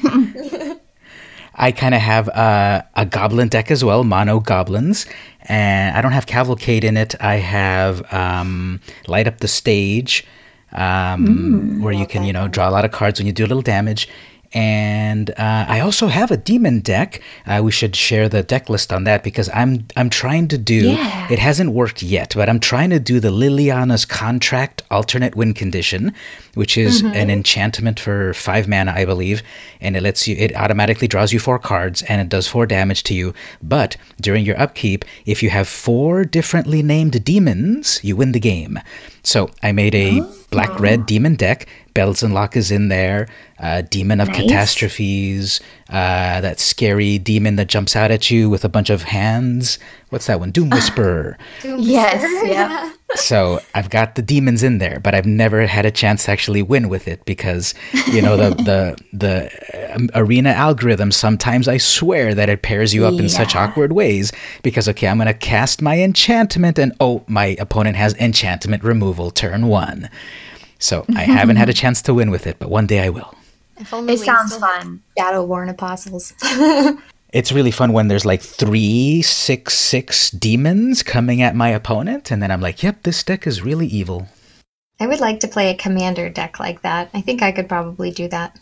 [1.56, 5.06] I kind of have uh, a goblin deck as well, mono goblins,
[5.42, 7.22] and I don't have cavalcade in it.
[7.22, 10.26] I have um, light up the stage,
[10.72, 13.48] um, where you can you know draw a lot of cards when you do a
[13.48, 14.08] little damage.
[14.54, 17.22] And uh, I also have a demon deck.
[17.46, 20.90] Uh, we should share the deck list on that because I'm I'm trying to do.
[20.90, 21.28] Yeah.
[21.32, 26.14] It hasn't worked yet, but I'm trying to do the Liliana's contract alternate win condition,
[26.56, 29.44] which is an enchantment for five mana, I believe,
[29.82, 30.36] and it lets you.
[30.36, 33.36] It automatically draws you four cards and it does four damage to you.
[33.62, 38.80] But during your upkeep, if you have four differently named demons, you win the game.
[39.22, 41.68] So I made a black red demon deck.
[41.94, 43.28] Belzenlok is in there.
[43.60, 44.42] Uh, demon of Nice.
[44.42, 45.60] catastrophes.
[45.90, 49.80] Uh, that scary demon that jumps out at you with a bunch of hands.
[50.10, 50.52] What's that one?
[50.52, 51.38] Doom Whisperer.
[51.62, 52.92] Doom Yes, Whisperer, yeah.
[53.16, 56.62] so I've got the demons in there, but I've never had a chance to actually
[56.62, 57.74] win with it because
[58.12, 61.12] you know the the the um, arena algorithm.
[61.12, 64.32] Sometimes I swear that it pairs you up in such awkward ways
[64.64, 69.68] because okay, I'm gonna cast my enchantment and oh, my opponent has enchantment removal turn
[69.68, 70.10] one.
[70.80, 73.36] So I haven't had a chance to win with it, but one day I will.
[73.78, 75.02] If only It sounds fun.
[75.18, 76.34] Shadowborn Apostles.
[77.32, 82.42] It's really fun when there's like three, six, six demons coming at my opponent, and
[82.42, 84.28] then I'm like, yep, this deck is really evil.
[85.00, 87.10] I would like to play a commander deck like that.
[87.14, 88.60] I think I could probably do that.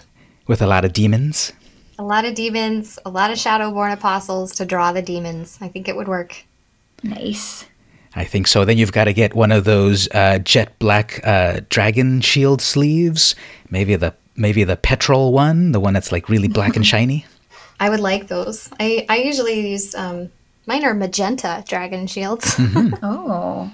[0.47, 1.53] With a lot of demons.
[1.97, 5.58] A lot of demons, a lot of Shadowborn Apostles to draw the demons.
[5.62, 6.43] I think it would work.
[7.03, 7.65] nice.
[8.17, 8.65] I think so.
[8.65, 13.36] Then you've got to get one of those uh, jet black uh, dragon shield sleeves.
[13.69, 17.27] Maybe the maybe the petrol one, the one that's like really black and shiny.
[17.80, 18.71] I would like those.
[18.80, 20.32] I, I usually use um,
[20.65, 22.60] mine are magenta dragon shields.
[23.03, 23.71] Oh.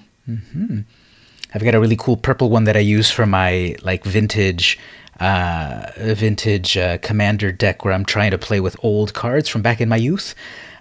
[1.53, 4.77] I've got a really cool purple one that I use for my like vintage
[5.19, 9.79] uh, vintage uh, commander deck where I'm trying to play with old cards from back
[9.79, 10.36] in my youth.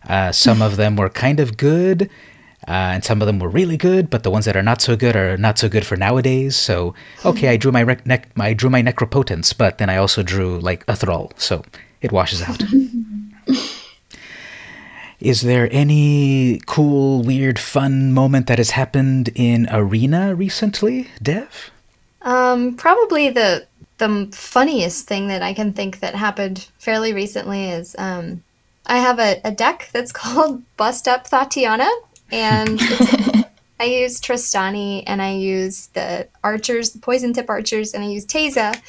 [0.09, 2.11] Uh, some of them were kind of good,
[2.69, 4.97] uh, and some of them were really good, but the ones that are not so
[4.97, 6.57] good are not so good for nowadays.
[6.57, 6.95] So
[7.25, 10.61] okay, I drew my rec- nec- I drew my necropotence, but then I also drew
[10.61, 11.65] like a thrall, so
[12.01, 12.63] it washes out.
[15.21, 21.71] Is there any cool, weird, fun moment that has happened in Arena recently, Dev?
[22.23, 23.67] Um, probably the
[23.99, 28.43] the funniest thing that I can think that happened fairly recently is um,
[28.87, 31.89] I have a, a deck that's called Bust Up Tatiana,
[32.33, 32.81] and
[33.81, 38.25] I use Trostani and I use the archers, the poison tip archers, and I use
[38.25, 38.81] Teysa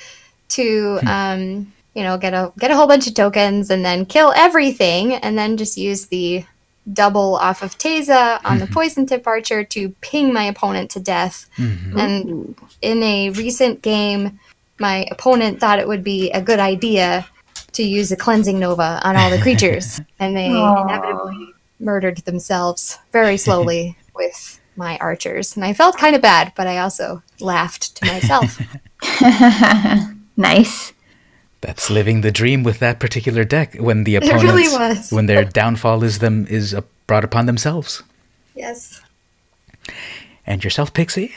[0.49, 1.07] to hmm.
[1.07, 5.15] um, you know get a get a whole bunch of tokens and then kill everything,
[5.15, 6.45] and then just use the
[6.91, 8.73] double off of Teysa on the hmm.
[8.73, 11.49] poison tip archer to ping my opponent to death.
[11.57, 11.97] Mm-hmm.
[11.97, 14.39] And in a recent game,
[14.79, 17.25] my opponent thought it would be a good idea
[17.71, 20.83] to use a cleansing nova on all the creatures, and they Aw.
[20.83, 21.52] inevitably
[21.83, 25.55] murdered themselves very slowly with my archers.
[25.55, 28.59] And I felt kind of bad, but I also laughed to myself.
[30.37, 30.93] nice.
[31.61, 35.11] That's living the dream with that particular deck when the opponents really was.
[35.11, 36.75] when their downfall is them is
[37.07, 38.03] brought upon themselves.
[38.55, 39.01] yes.
[40.45, 41.33] And yourself, Pixie?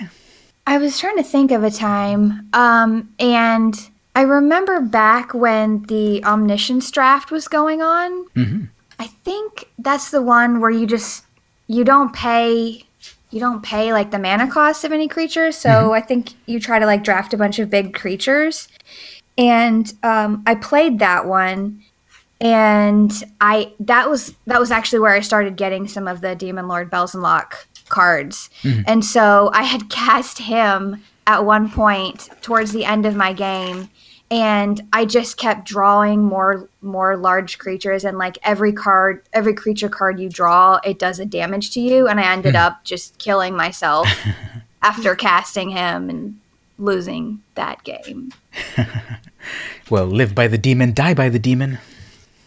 [0.67, 3.75] I was trying to think of a time, um, and
[4.17, 8.25] I remember back when the omniscience draft was going on.
[8.35, 8.65] hmm
[8.99, 11.25] I think that's the one where you just
[11.67, 12.87] you don't pay
[13.31, 15.53] you don't pay like the mana cost of any creature.
[15.53, 15.93] So mm-hmm.
[15.93, 18.69] I think you try to like draft a bunch of big creatures.
[19.37, 21.83] And um, I played that one,
[22.41, 26.69] and I that was that was actually where I started getting some of the Demon
[26.69, 28.49] Lord Belzenlok cards.
[28.63, 28.83] Mm-hmm.
[28.87, 33.91] And so I had cast him at one point towards the end of my game
[34.31, 39.89] and I just kept drawing more more large creatures and like every card every creature
[39.89, 42.63] card you draw it does a damage to you and I ended hmm.
[42.63, 44.09] up just killing myself
[44.83, 46.39] after casting him and
[46.79, 48.33] losing that game.
[49.91, 51.79] well, live by the demon, die by the demon.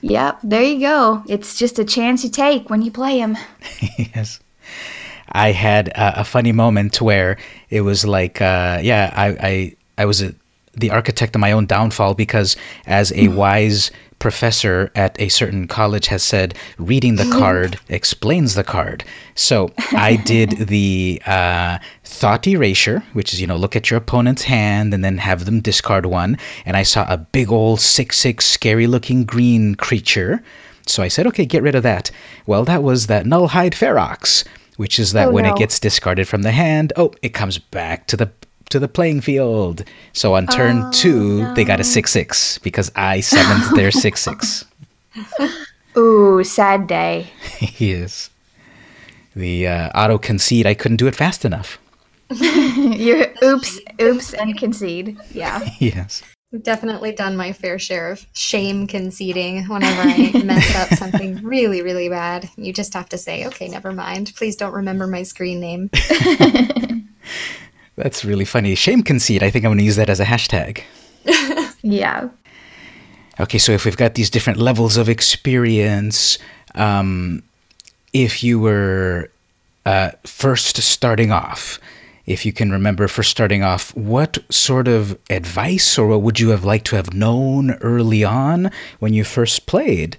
[0.01, 1.23] Yep, there you go.
[1.27, 3.37] It's just a chance you take when you play him.
[3.97, 4.39] yes.
[5.31, 7.37] I had a, a, funny moment where
[7.69, 10.33] it was like, uh, yeah, I, I, I was a,
[10.73, 12.55] the architect of my own downfall because,
[12.85, 18.63] as a wise professor at a certain college has said, reading the card explains the
[18.63, 19.03] card.
[19.35, 24.43] So I did the uh, thought erasure, which is, you know, look at your opponent's
[24.43, 26.37] hand and then have them discard one.
[26.65, 30.43] And I saw a big old 6 6 scary looking green creature.
[30.85, 32.11] So I said, okay, get rid of that.
[32.45, 34.43] Well, that was that Nullhide Ferox,
[34.77, 35.53] which is that oh, when no.
[35.53, 38.31] it gets discarded from the hand, oh, it comes back to the
[38.69, 39.83] to the playing field.
[40.13, 41.53] So on turn oh, two, no.
[41.53, 44.65] they got a 6 6 because I summoned their 6 6.
[45.97, 47.31] Ooh, sad day.
[47.77, 48.29] yes.
[49.35, 51.79] The uh, auto concede, I couldn't do it fast enough.
[52.29, 55.17] you oops, oops, and concede.
[55.31, 55.67] Yeah.
[55.79, 56.23] yes.
[56.53, 61.83] I've definitely done my fair share of shame conceding whenever I mess up something really,
[61.83, 62.49] really bad.
[62.55, 64.33] You just have to say, okay, never mind.
[64.35, 65.91] Please don't remember my screen name.
[67.99, 68.75] That's really funny.
[68.75, 69.43] Shame conceit.
[69.43, 70.83] I think I'm going to use that as a hashtag.
[71.81, 72.29] yeah.
[73.41, 76.37] Okay, so if we've got these different levels of experience,
[76.75, 77.43] um,
[78.13, 79.29] if you were
[79.85, 81.77] uh, first starting off,
[82.25, 86.49] if you can remember first starting off, what sort of advice or what would you
[86.49, 90.15] have liked to have known early on when you first played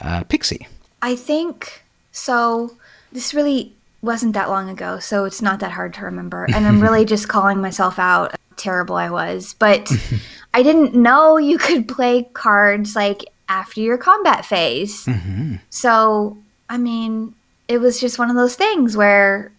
[0.00, 0.68] uh, Pixie?
[1.02, 2.76] I think so.
[3.10, 6.46] This really wasn't that long ago, so it's not that hard to remember.
[6.54, 9.54] And I'm really just calling myself out terrible I was.
[9.58, 9.90] But
[10.54, 15.04] I didn't know you could play cards like after your combat phase.
[15.06, 15.56] Mm-hmm.
[15.70, 16.38] So,
[16.68, 17.34] I mean,
[17.68, 19.50] it was just one of those things where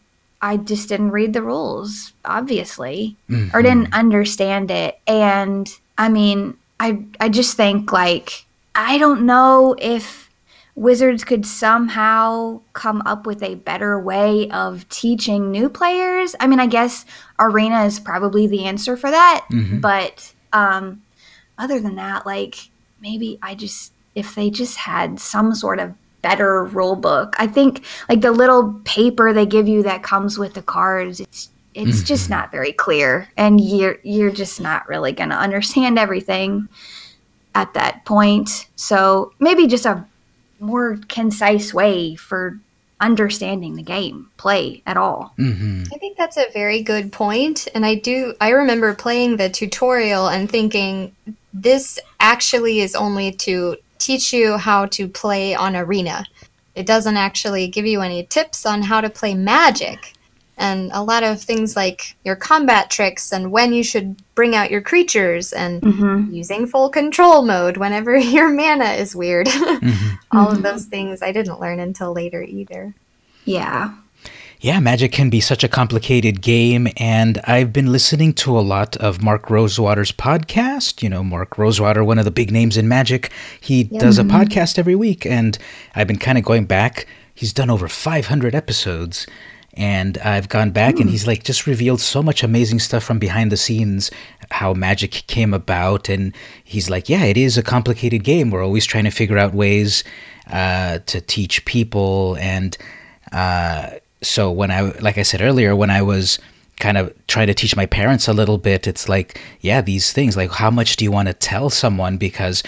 [0.41, 3.55] I just didn't read the rules, obviously, mm-hmm.
[3.55, 4.99] or didn't understand it.
[5.07, 10.24] And I mean, I I just think like I don't know if
[10.75, 16.35] Wizards could somehow come up with a better way of teaching new players.
[16.39, 17.05] I mean, I guess
[17.39, 19.45] Arena is probably the answer for that.
[19.51, 19.79] Mm-hmm.
[19.79, 21.01] But um,
[21.57, 22.69] other than that, like
[23.01, 27.85] maybe I just, if they just had some sort of better rule book, I think
[28.09, 32.05] like the little paper they give you that comes with the cards, it's it's mm-hmm.
[32.05, 36.69] just not very clear and you're you're just not really going to understand everything
[37.53, 40.05] at that point so maybe just a
[40.59, 42.59] more concise way for
[43.01, 45.33] understanding the game play at all.
[45.37, 45.83] Mm-hmm.
[45.93, 50.29] i think that's a very good point and i do i remember playing the tutorial
[50.29, 51.13] and thinking
[51.53, 56.25] this actually is only to teach you how to play on arena.
[56.75, 60.13] It doesn't actually give you any tips on how to play magic
[60.57, 64.71] and a lot of things like your combat tricks and when you should bring out
[64.71, 66.33] your creatures and mm-hmm.
[66.33, 69.47] using full control mode whenever your mana is weird.
[69.75, 70.37] Mm-hmm.
[70.37, 70.57] All mm-hmm.
[70.57, 72.93] of those things I didn't learn until later either.
[73.43, 73.93] Yeah.
[74.59, 78.97] Yeah, Magic can be such a complicated game, and I've been listening to a lot
[78.97, 81.03] of Mark Rosewater's podcast.
[81.03, 84.35] You know, Mark Rosewater, one of the big names in Magic, he does a mm-hmm.
[84.35, 85.57] podcast every week, and
[85.93, 87.05] I've been kind of going back.
[87.35, 89.27] He's done over 500 episodes,
[89.77, 91.09] and I've gone back, and hmm.
[91.09, 94.11] he's like just revealed so much amazing stuff from behind the scenes,
[94.51, 96.09] how magic came about.
[96.09, 96.33] And
[96.63, 98.51] he's like, yeah, it is a complicated game.
[98.51, 100.03] We're always trying to figure out ways
[100.51, 102.37] uh, to teach people.
[102.39, 102.77] And
[103.31, 106.39] uh, so when I, like I said earlier, when I was
[106.79, 110.37] kind of trying to teach my parents a little bit, it's like, yeah, these things,
[110.37, 112.17] like how much do you want to tell someone?
[112.17, 112.63] Because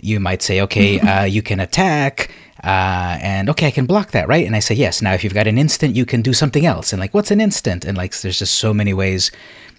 [0.00, 2.30] you might say, okay, uh, you can attack
[2.62, 4.46] uh, and okay, I can block that, right?
[4.46, 5.00] And I say, yes.
[5.00, 6.92] Now, if you've got an instant, you can do something else.
[6.92, 7.84] And like, what's an instant?
[7.84, 9.30] And like, there's just so many ways,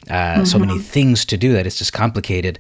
[0.10, 0.44] uh, mm-hmm.
[0.46, 0.82] so many mm-hmm.
[0.82, 1.68] things to do that.
[1.68, 2.58] It's just complicated.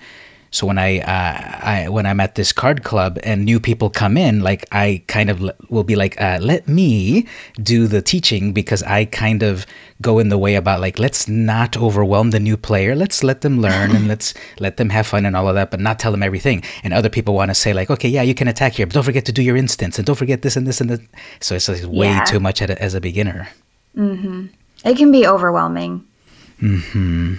[0.51, 4.17] So when I, uh, I when I'm at this card club and new people come
[4.17, 7.25] in, like I kind of will be like, uh, let me
[7.63, 9.65] do the teaching because I kind of
[10.01, 12.95] go in the way about like let's not overwhelm the new player.
[12.95, 15.79] Let's let them learn and let's let them have fun and all of that, but
[15.79, 16.63] not tell them everything.
[16.83, 19.03] And other people want to say like, okay, yeah, you can attack here, but don't
[19.03, 21.01] forget to do your instance and don't forget this and this and that.
[21.39, 22.25] So it's like way yeah.
[22.25, 23.47] too much a, as a beginner.
[23.95, 24.47] Mm-hmm.
[24.83, 26.05] It can be overwhelming.
[26.59, 27.35] Hmm.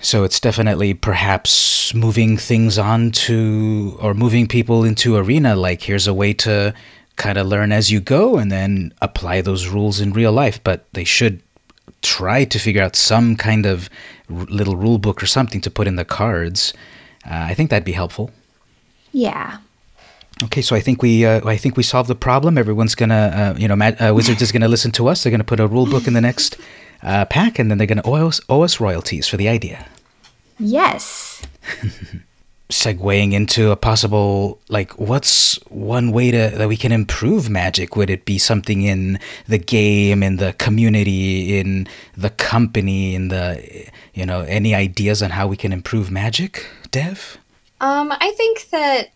[0.00, 5.56] So it's definitely perhaps moving things on to, or moving people into arena.
[5.56, 6.74] Like here's a way to
[7.16, 10.62] kind of learn as you go, and then apply those rules in real life.
[10.62, 11.40] But they should
[12.02, 13.88] try to figure out some kind of
[14.28, 16.74] r- little rule book or something to put in the cards.
[17.26, 18.30] Uh, I think that'd be helpful.
[19.12, 19.58] Yeah.
[20.42, 22.58] Okay, so I think we uh, I think we solved the problem.
[22.58, 25.22] Everyone's gonna uh, you know Ma- uh, Wizards is gonna listen to us.
[25.22, 26.58] They're gonna put a rule book in the next
[27.04, 29.86] uh, pack, and then they're gonna owe us, owe us royalties for the idea.
[30.58, 31.42] Yes.
[32.70, 37.94] Segueing into a possible like, what's one way to that we can improve magic?
[37.94, 41.86] Would it be something in the game, in the community, in
[42.16, 47.38] the company, in the you know any ideas on how we can improve magic, Dev?
[47.80, 49.10] Um, I think that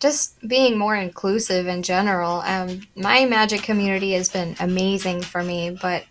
[0.00, 2.40] just being more inclusive in general.
[2.40, 6.04] Um, my magic community has been amazing for me, but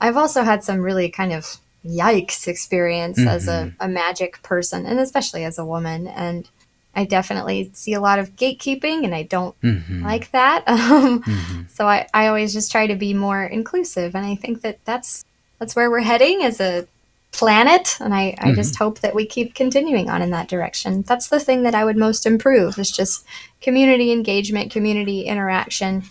[0.00, 4.98] I've also had some really kind of yikes experience as a, a magic person, and
[4.98, 6.06] especially as a woman.
[6.08, 6.48] And
[6.94, 10.02] I definitely see a lot of gatekeeping, and I don't Mhm.
[10.02, 10.64] like that.
[10.68, 11.70] Um, Mhm.
[11.70, 15.24] So I, I always just try to be more inclusive, and I think that that's
[15.58, 16.86] that's where we're heading as a
[17.32, 21.02] planet, and I, I just hope that we keep continuing on in that direction.
[21.02, 23.24] That's the thing that I would most improve is just
[23.60, 26.04] community engagement, community interaction.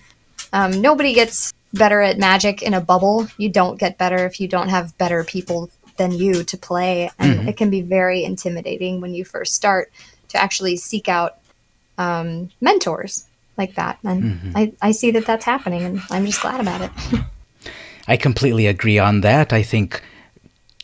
[0.53, 3.27] Um, nobody gets better at magic in a bubble.
[3.37, 7.49] You don't get better if you don't have better people than you to play, and
[7.49, 9.91] it can be very intimidating when you first start
[10.29, 11.37] to actually seek out
[11.97, 13.25] um, mentors
[13.57, 13.97] like that.
[14.03, 16.91] And I, I see that that's happening, and I'm just glad about it.
[18.07, 19.51] I completely agree on that.
[19.51, 20.01] I think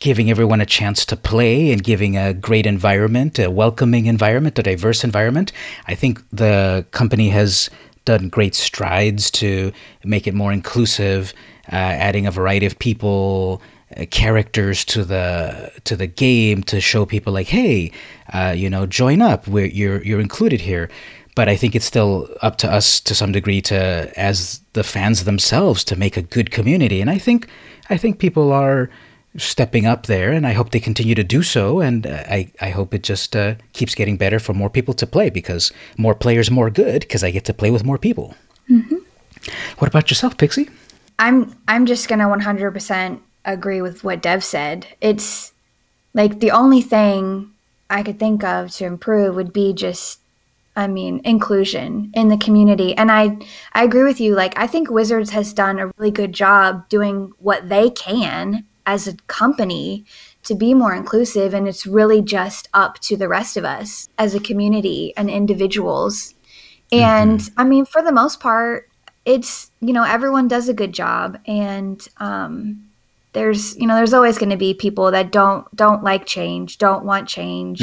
[0.00, 4.62] giving everyone a chance to play and giving a great environment, a welcoming environment, a
[4.62, 5.52] diverse environment,
[5.86, 7.70] I think the company has
[8.04, 9.72] done great strides to
[10.04, 11.32] make it more inclusive,
[11.72, 13.60] uh, adding a variety of people.
[13.96, 17.92] uh, Characters to the to the game to show people like, hey,
[18.32, 19.46] uh, you know, join up.
[19.46, 20.88] We're, you're you're included here
[21.34, 25.24] but I think it's still up to us to some degree to, as the fans
[25.24, 27.00] themselves, to make a good community.
[27.00, 27.48] And I think,
[27.90, 28.88] I think people are
[29.36, 31.80] stepping up there, and I hope they continue to do so.
[31.80, 35.06] And uh, I, I hope it just uh, keeps getting better for more people to
[35.06, 37.00] play because more players, more good.
[37.00, 38.34] Because I get to play with more people.
[39.78, 40.70] What about yourself, Pixie?
[41.18, 44.86] I'm I'm just gonna 100% agree with what Dev said.
[45.00, 45.52] It's
[46.12, 47.50] like the only thing
[47.90, 50.20] I could think of to improve would be just,
[50.74, 52.96] I mean, inclusion in the community.
[52.96, 53.38] And I
[53.74, 54.34] I agree with you.
[54.34, 59.06] Like I think Wizards has done a really good job doing what they can as
[59.08, 60.04] a company
[60.44, 64.34] to be more inclusive, and it's really just up to the rest of us as
[64.34, 66.34] a community and individuals.
[66.92, 68.88] And I mean, for the most part,
[69.24, 72.84] it's you know everyone does a good job and um
[73.32, 77.04] there's you know there's always going to be people that don't don't like change don't
[77.04, 77.82] want change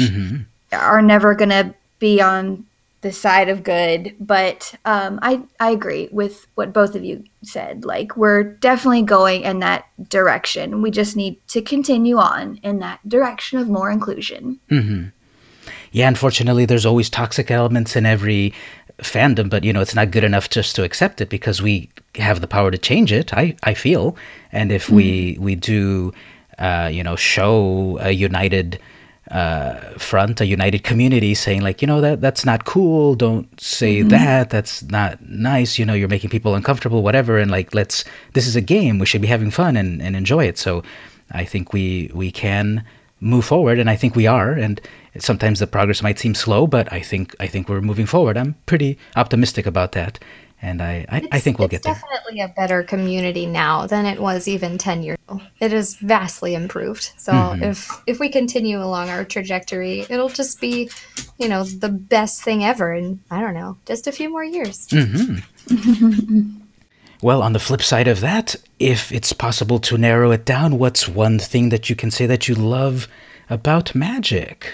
[0.72, 2.64] are never going to be on
[3.02, 7.84] the side of good but um i i agree with what both of you said.
[7.84, 10.82] Like we're definitely going in that direction.
[10.82, 14.60] We just need to continue on in that direction of more inclusion.
[15.92, 18.54] Yeah, unfortunately, there's always toxic elements in every
[18.98, 22.40] fandom, but you know, it's not good enough just to accept it because we have
[22.40, 23.34] the power to change it.
[23.34, 24.16] I, I feel,
[24.52, 26.12] and if we we do,
[26.58, 28.80] uh, you know, show a united
[29.32, 33.14] uh, front, a united community, saying like, you know, that that's not cool.
[33.14, 34.50] Don't say that.
[34.50, 35.78] That's not nice.
[35.78, 37.02] You know, you're making people uncomfortable.
[37.02, 37.38] Whatever.
[37.38, 38.04] And like, let's.
[38.34, 38.98] This is a game.
[38.98, 40.58] We should be having fun and, and enjoy it.
[40.58, 40.82] So,
[41.30, 42.84] I think we we can
[43.20, 44.52] move forward, and I think we are.
[44.52, 44.80] And
[45.18, 48.36] sometimes the progress might seem slow, but I think I think we're moving forward.
[48.36, 50.18] I'm pretty optimistic about that,
[50.62, 51.92] and I I, I think we'll get there.
[51.92, 55.40] It's definitely a better community now than it was even 10 years ago.
[55.60, 57.10] It is vastly improved.
[57.18, 57.64] So Mm-hmm.
[57.64, 60.88] if if we continue along our trajectory, it'll just be,
[61.38, 64.86] you know, the best thing ever in I don't know, just a few more years.
[67.22, 71.06] Well, on the flip side of that, if it's possible to narrow it down, what's
[71.06, 73.06] one thing that you can say that you love
[73.48, 74.72] about magic?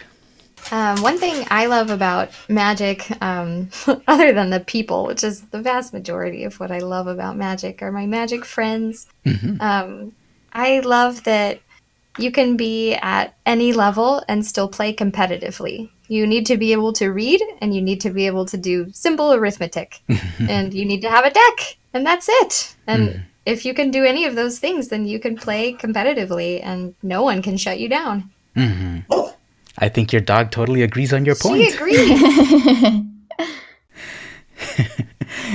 [0.70, 3.70] Um, one thing I love about magic, um,
[4.08, 7.82] other than the people, which is the vast majority of what I love about magic,
[7.82, 9.06] are my magic friends.
[9.60, 10.12] Um,
[10.52, 11.60] I love that
[12.18, 15.90] you can be at any level and still play competitively.
[16.08, 18.90] You need to be able to read and you need to be able to do
[18.92, 20.00] simple arithmetic.
[20.38, 22.76] and you need to have a deck, and that's it.
[22.86, 26.94] And if you can do any of those things, then you can play competitively and
[27.02, 28.30] no one can shut you down.
[29.78, 31.74] I think your dog totally agrees on your She point.
[31.74, 32.20] agrees.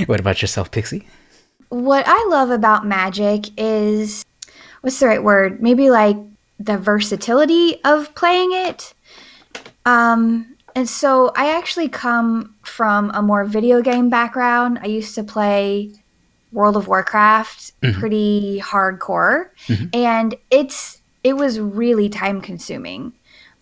[0.06, 1.06] What about yourself, Pixie?
[1.74, 4.24] what I love about magic is
[4.80, 5.62] what's the right word?
[5.62, 6.16] Maybe like
[6.58, 8.94] the versatility of playing it.
[9.84, 14.78] Um, and so I actually come from a more video game background.
[14.82, 15.92] I used to play
[16.52, 17.98] World of Warcraft mm-hmm.
[17.98, 19.86] pretty hardcore, mm-hmm.
[19.92, 23.12] and it's it was really time consuming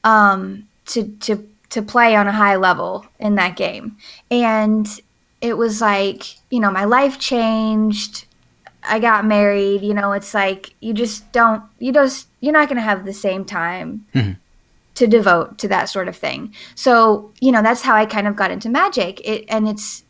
[0.04, 3.96] um, to to to play on a high level in that game,
[4.30, 4.86] and
[5.40, 8.26] it was like you know my life changed.
[8.84, 9.82] I got married.
[9.82, 13.12] You know, it's like you just don't you just you're not going to have the
[13.12, 14.06] same time.
[14.14, 14.32] Mm-hmm
[14.94, 16.54] to devote to that sort of thing.
[16.74, 19.20] So, you know, that's how I kind of got into magic.
[19.26, 20.04] It and it's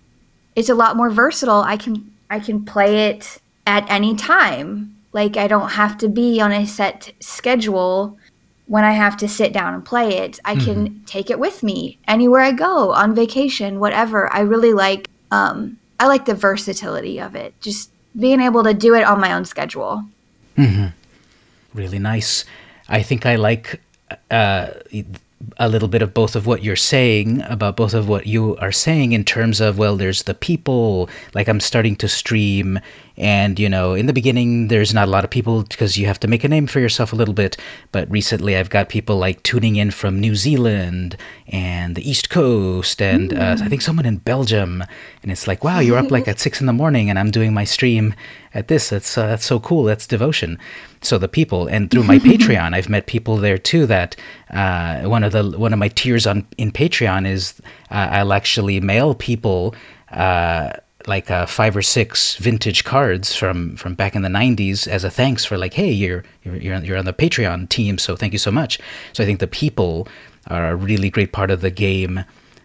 [0.57, 1.63] it's a lot more versatile.
[1.63, 4.97] I can I can play it at any time.
[5.13, 8.19] Like I don't have to be on a set schedule
[8.73, 10.41] when I have to sit down and play it.
[10.47, 10.65] I mm-hmm.
[10.65, 14.33] can take it with me anywhere I go, on vacation, whatever.
[14.33, 17.53] I really like um I like the versatility of it.
[17.61, 20.07] Just being able to do it on my own schedule.
[20.57, 20.87] hmm
[21.75, 22.47] Really nice.
[22.89, 23.79] I think I like
[24.31, 24.69] uh,
[25.59, 28.73] a little bit of both of what you're saying about both of what you are
[28.73, 32.79] saying in terms of well there's the people like i'm starting to stream
[33.17, 36.21] and you know in the beginning there's not a lot of people because you have
[36.21, 37.57] to make a name for yourself a little bit.
[37.93, 41.17] But recently i've got people like tuning in from new zealand
[41.49, 44.83] and the east coast and uh, i think someone in belgium.
[45.23, 47.53] And it's like wow you're up like at six in the morning and i'm doing
[47.55, 48.15] my stream
[48.55, 48.91] at this.
[48.91, 49.85] That's uh, that's so cool.
[49.85, 50.59] That's devotion.
[51.01, 54.15] So the people and through my patreon i've met people there too that
[54.51, 57.55] uh, one of the one of my tiers on in patreon is
[57.91, 59.75] uh, i'll actually mail people
[60.13, 60.73] uh,
[61.07, 65.11] like uh, five or six vintage cards from from back in the 90s as a
[65.11, 68.33] thanks for like hey you're you're you're on, you're on the patreon team so thank
[68.33, 68.79] you so much.
[69.13, 70.09] So i think the people
[70.49, 72.25] are a really great part of the game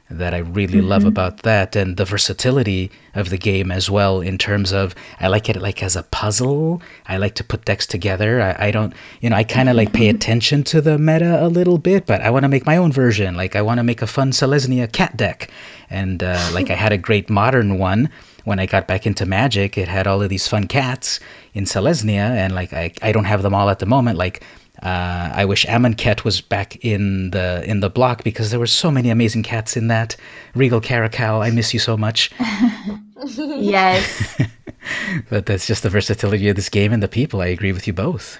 [0.09, 0.87] that I really mm-hmm.
[0.87, 5.27] love about that and the versatility of the game as well in terms of I
[5.27, 6.81] like it like as a puzzle.
[7.07, 8.41] I like to put decks together.
[8.41, 11.77] I, I don't you know, I kinda like pay attention to the meta a little
[11.77, 13.35] bit, but I wanna make my own version.
[13.35, 15.49] Like I wanna make a fun Selesnya cat deck.
[15.89, 18.09] And uh, like I had a great modern one
[18.47, 21.19] when I got back into Magic, it had all of these fun cats
[21.53, 24.17] in Selesnya, and like I, I don't have them all at the moment.
[24.17, 24.41] Like
[24.83, 28.91] uh, I wish Amonkhet was back in the in the block because there were so
[28.91, 30.15] many amazing cats in that.
[30.53, 32.31] Regal Caracal, I miss you so much.
[33.25, 34.39] yes.
[35.29, 37.41] but that's just the versatility of this game and the people.
[37.41, 38.39] I agree with you both.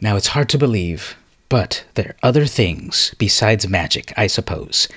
[0.00, 1.16] Now it's hard to believe,
[1.48, 4.88] but there are other things besides magic, I suppose.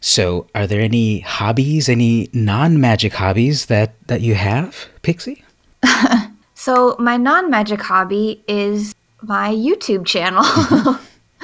[0.00, 5.44] So, are there any hobbies, any non-magic hobbies that that you have, Pixie?
[6.54, 10.44] so, my non-magic hobby is my YouTube channel,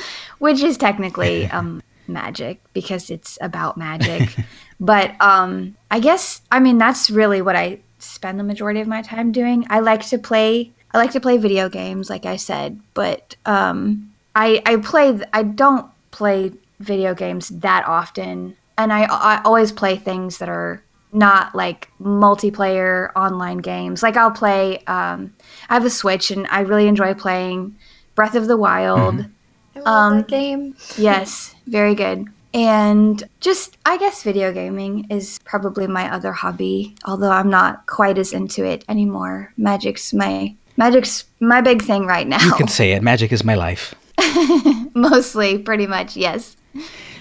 [0.38, 4.36] which is technically um, magic because it's about magic.
[4.80, 9.02] but um, I guess I mean that's really what I spend the majority of my
[9.02, 9.66] time doing.
[9.70, 10.72] I like to play.
[10.92, 15.18] I like to play video games, like I said, but um, I I play.
[15.32, 20.82] I don't play video games that often, and I, I always play things that are
[21.12, 24.02] not like multiplayer online games.
[24.02, 24.78] Like I'll play.
[24.86, 25.34] Um,
[25.68, 27.76] I have a Switch, and I really enjoy playing
[28.14, 29.14] Breath of the Wild.
[29.14, 29.78] Mm-hmm.
[29.78, 30.76] I love um, that game.
[30.96, 32.28] yes, very good.
[32.54, 36.96] And just, I guess, video gaming is probably my other hobby.
[37.04, 39.52] Although I'm not quite as into it anymore.
[39.58, 42.42] Magic's my magic's my big thing right now.
[42.42, 43.02] You can say it.
[43.02, 43.94] Magic is my life.
[44.94, 46.56] Mostly, pretty much, yes.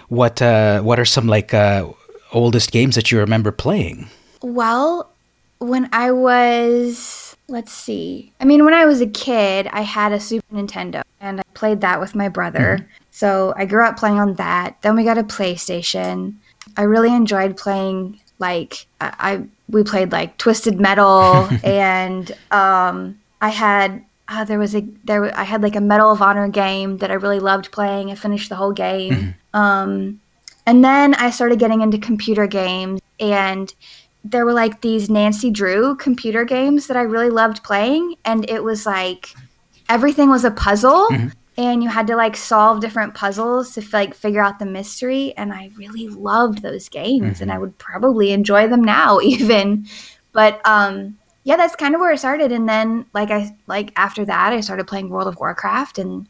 [0.08, 1.92] What uh, What are some like uh,
[2.36, 4.08] oldest games that you remember playing?
[4.42, 5.10] Well,
[5.60, 8.32] when I was, let's see.
[8.40, 11.82] I mean, when I was a kid, I had a Super Nintendo and I played
[11.82, 12.78] that with my brother.
[12.80, 12.88] Mm-hmm.
[13.12, 14.82] So I grew up playing on that.
[14.82, 16.36] Then we got a PlayStation.
[16.78, 23.50] I really enjoyed playing like I, I we played like Twisted Metal and um I
[23.50, 27.12] had uh, there was a there I had like a Medal of Honor game that
[27.12, 28.12] I really loved playing.
[28.12, 29.14] I finished the whole game.
[29.14, 29.58] Mm-hmm.
[29.58, 30.20] Um,
[30.66, 33.74] and then I started getting into computer games, and
[34.24, 38.64] there were like these Nancy Drew computer games that I really loved playing, and it
[38.64, 39.34] was like
[39.90, 41.08] everything was a puzzle.
[41.10, 41.30] Mm-hmm.
[41.58, 45.54] And you had to like solve different puzzles to like figure out the mystery, and
[45.54, 47.44] I really loved those games, mm-hmm.
[47.44, 49.86] and I would probably enjoy them now even.
[50.34, 52.52] But um, yeah, that's kind of where it started.
[52.52, 56.28] And then like I like after that, I started playing World of Warcraft, and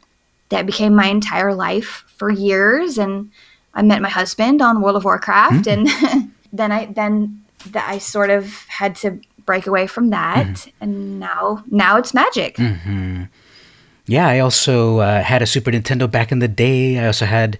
[0.50, 2.98] that became my entire life for years.
[2.98, 3.32] And
[3.76, 6.16] I met my husband on World of Warcraft, mm-hmm.
[6.16, 10.70] and then I then that I sort of had to break away from that, mm-hmm.
[10.82, 12.56] and now now it's Magic.
[12.56, 13.24] Mm-hmm.
[14.06, 16.98] Yeah, I also uh, had a Super Nintendo back in the day.
[16.98, 17.58] I also had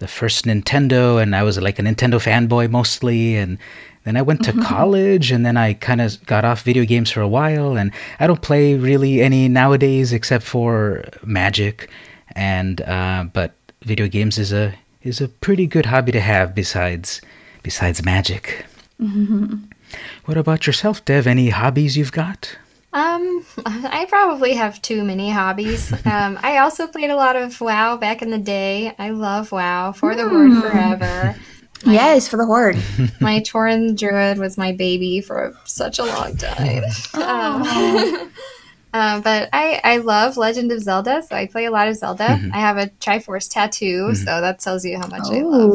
[0.00, 3.58] the first Nintendo, and I was like a Nintendo fanboy mostly, and
[4.04, 7.22] Then I went to college, and then I kind of got off video games for
[7.22, 7.90] a while, and
[8.20, 11.88] I don't play really any nowadays except for Magic,
[12.36, 17.20] and uh, but video games is a is a pretty good hobby to have besides
[17.62, 18.66] besides Magic.
[20.24, 21.26] What about yourself, Dev?
[21.26, 22.56] Any hobbies you've got?
[22.92, 25.92] Um, I probably have too many hobbies.
[26.06, 28.94] Um, I also played a lot of WoW back in the day.
[28.98, 31.36] I love WoW for the Horde forever.
[31.86, 32.76] Yes, for the horde.
[33.20, 36.82] my Tauren Druid was my baby for such a long time.
[37.12, 38.30] Um,
[38.94, 42.38] uh, but I, I love Legend of Zelda, so I play a lot of Zelda.
[42.54, 45.72] I have a Triforce tattoo, so that tells you how much I love.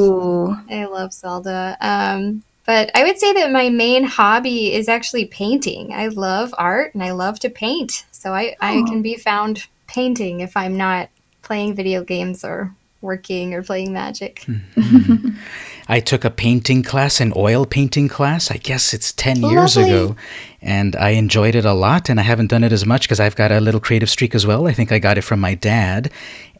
[0.70, 1.76] I love Zelda.
[1.82, 5.92] Um, but I would say that my main hobby is actually painting.
[5.92, 8.06] I love art and I love to paint.
[8.12, 11.10] So I, I can be found painting if I'm not
[11.42, 14.46] playing video games or working or playing magic.
[15.90, 18.52] I took a painting class, an oil painting class.
[18.52, 20.16] I guess it's 10 years ago.
[20.62, 22.10] And I enjoyed it a lot.
[22.10, 24.46] And I haven't done it as much because I've got a little creative streak as
[24.46, 24.68] well.
[24.68, 26.12] I think I got it from my dad.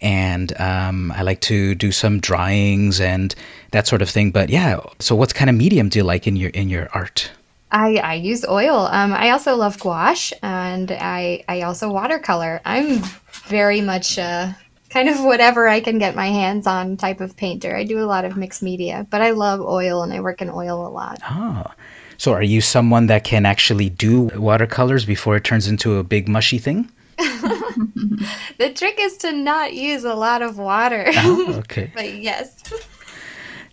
[0.02, 3.36] And um, I like to do some drawings and
[3.70, 4.32] that sort of thing.
[4.32, 7.30] But yeah, so what kind of medium do you like in your in your art?
[7.72, 8.88] I, I use oil.
[8.92, 12.62] Um, I also love gouache and I, I also watercolor.
[12.66, 13.04] I'm
[13.46, 14.54] very much uh,
[14.90, 17.76] kind of whatever I can get my hands on type of painter.
[17.76, 20.50] I do a lot of mixed media, but I love oil and I work in
[20.50, 21.22] oil a lot.
[21.30, 21.66] Oh.
[22.18, 26.28] So are you someone that can actually do watercolors before it turns into a big
[26.28, 26.90] mushy thing?
[28.58, 31.06] The trick is to not use a lot of water.
[31.16, 31.92] Oh, okay.
[31.96, 32.62] but yes.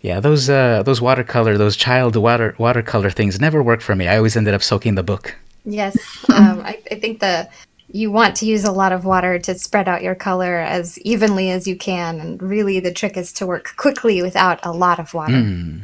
[0.01, 4.07] Yeah, those uh, those watercolor, those child water watercolor things never work for me.
[4.07, 5.35] I always ended up soaking the book.
[5.65, 5.97] Yes,
[6.29, 7.49] um, I, I think the
[7.89, 11.49] you want to use a lot of water to spread out your color as evenly
[11.49, 15.13] as you can, and really the trick is to work quickly without a lot of
[15.13, 15.41] water.
[15.41, 15.79] Hmm.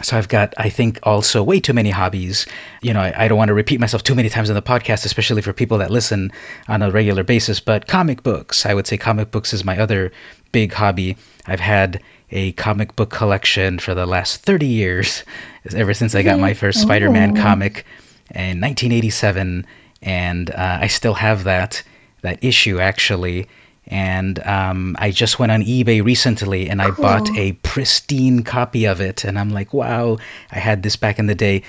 [0.00, 2.46] So I've got, I think, also way too many hobbies.
[2.82, 5.04] You know, I, I don't want to repeat myself too many times in the podcast,
[5.04, 6.30] especially for people that listen
[6.68, 7.58] on a regular basis.
[7.58, 10.12] But comic books, I would say comic books is my other
[10.52, 11.16] big hobby.
[11.46, 12.00] I've had
[12.30, 15.24] a comic book collection for the last 30 years,
[15.74, 17.42] ever since I got my first Spider Man oh.
[17.42, 17.84] comic
[18.34, 19.66] in 1987.
[20.02, 21.82] And uh, I still have that,
[22.22, 23.48] that issue actually.
[23.88, 29.00] And um, I just went on eBay recently and I bought a pristine copy of
[29.00, 29.24] it.
[29.24, 30.18] And I'm like, wow,
[30.50, 31.62] I had this back in the day.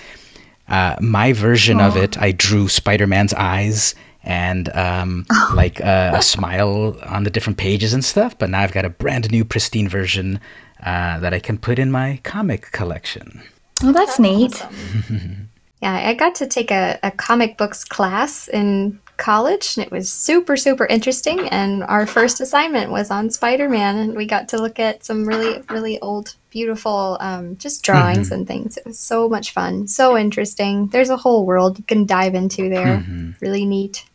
[0.67, 5.25] Uh, my version of it, I drew Spider Man's eyes and um,
[5.55, 8.37] like uh, a smile on the different pages and stuff.
[8.37, 10.39] But now I've got a brand new pristine version
[10.83, 13.41] uh, that I can put in my comic collection.
[13.81, 14.63] Well, that's neat.
[15.81, 20.11] Yeah, I got to take a, a comic books class in college, and it was
[20.11, 21.47] super, super interesting.
[21.49, 25.25] And our first assignment was on Spider Man, and we got to look at some
[25.25, 28.77] really, really old, beautiful, um, just drawings and things.
[28.77, 30.87] It was so much fun, so interesting.
[30.87, 33.03] There's a whole world you can dive into there.
[33.39, 34.05] Really neat.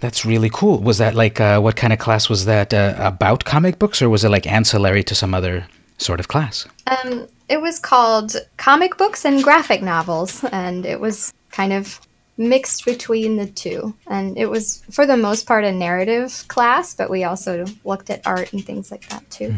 [0.00, 0.78] That's really cool.
[0.78, 4.08] Was that like uh, what kind of class was that uh, about comic books, or
[4.08, 5.66] was it like ancillary to some other
[5.98, 6.66] sort of class?
[6.86, 12.00] Um, it was called Comic Books and Graphic Novels, and it was kind of
[12.38, 13.92] mixed between the two.
[14.06, 18.24] And it was, for the most part, a narrative class, but we also looked at
[18.24, 19.52] art and things like that too.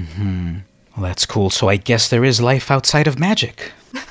[0.96, 1.50] Well, that's cool.
[1.50, 3.70] So I guess there is life outside of magic.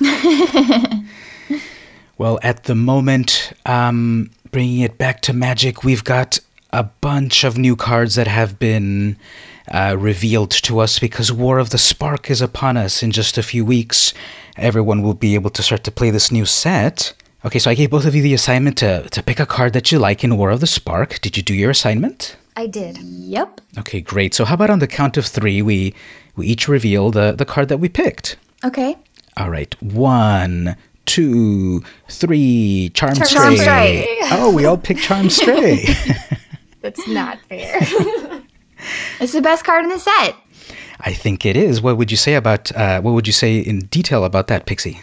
[2.18, 6.38] well, at the moment, um, bringing it back to magic, we've got
[6.72, 9.16] a bunch of new cards that have been
[9.70, 13.42] uh, revealed to us because War of the Spark is upon us in just a
[13.42, 14.12] few weeks.
[14.56, 17.12] Everyone will be able to start to play this new set.
[17.44, 19.90] Okay, so I gave both of you the assignment to, to pick a card that
[19.90, 21.20] you like in War of the Spark.
[21.20, 22.36] Did you do your assignment?
[22.56, 22.98] I did.
[22.98, 23.60] Yep.
[23.78, 24.34] Okay, great.
[24.34, 25.94] So how about on the count of three, we
[26.36, 28.36] we each reveal the, the card that we picked.
[28.64, 28.96] Okay.
[29.36, 29.74] All right.
[29.82, 32.90] One, two, three.
[32.94, 33.56] Charm, Charmed Stray.
[33.56, 34.18] Stray.
[34.32, 35.84] Oh, we all picked Charm Stray.
[36.80, 37.80] That's not fair.
[39.20, 40.36] It's the best card in the set.
[41.00, 41.82] I think it is.
[41.82, 42.70] What would you say about?
[42.72, 45.00] Uh, what would you say in detail about that, Pixie?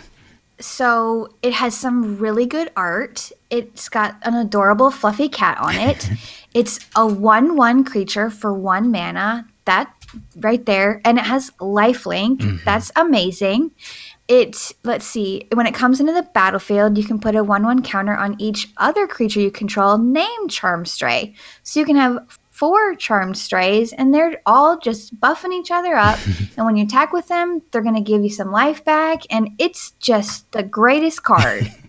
[0.60, 3.32] So it has some really good art.
[3.50, 6.10] It's got an adorable fluffy cat on it.
[6.54, 9.48] it's a 1 1 creature for one mana.
[9.66, 9.94] That
[10.38, 11.02] right there.
[11.06, 12.64] And it has lifelink.
[12.66, 13.72] That's amazing.
[14.28, 17.82] It, let's see, when it comes into the battlefield, you can put a 1 1
[17.84, 21.34] counter on each other creature you control named Charmed Stray.
[21.64, 26.20] So you can have four charmed strays and they're all just buffing each other up
[26.57, 29.49] and when you attack with them they're going to give you some life back and
[29.57, 31.72] it's just the greatest card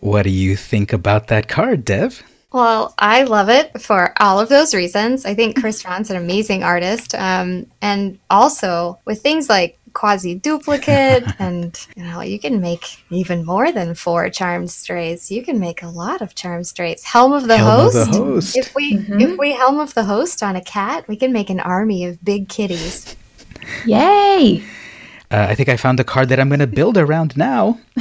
[0.00, 2.22] What do you think about that card, Dev?
[2.52, 5.26] Well, I love it for all of those reasons.
[5.26, 7.14] I think Chris Rahn's an amazing artist.
[7.14, 13.72] Um, and also with things like Quasiduplicate, and you know you can make even more
[13.72, 15.30] than four charmed strays.
[15.30, 17.04] You can make a lot of charmed strays.
[17.04, 18.12] Helm of the, Helm of host.
[18.12, 18.56] the host.
[18.56, 21.60] If we if we helm of the host on a cat, we can make an
[21.60, 23.16] army of big kitties.
[23.86, 24.62] Yay!
[25.30, 27.78] Uh, I think I found the card that I'm going to build around now.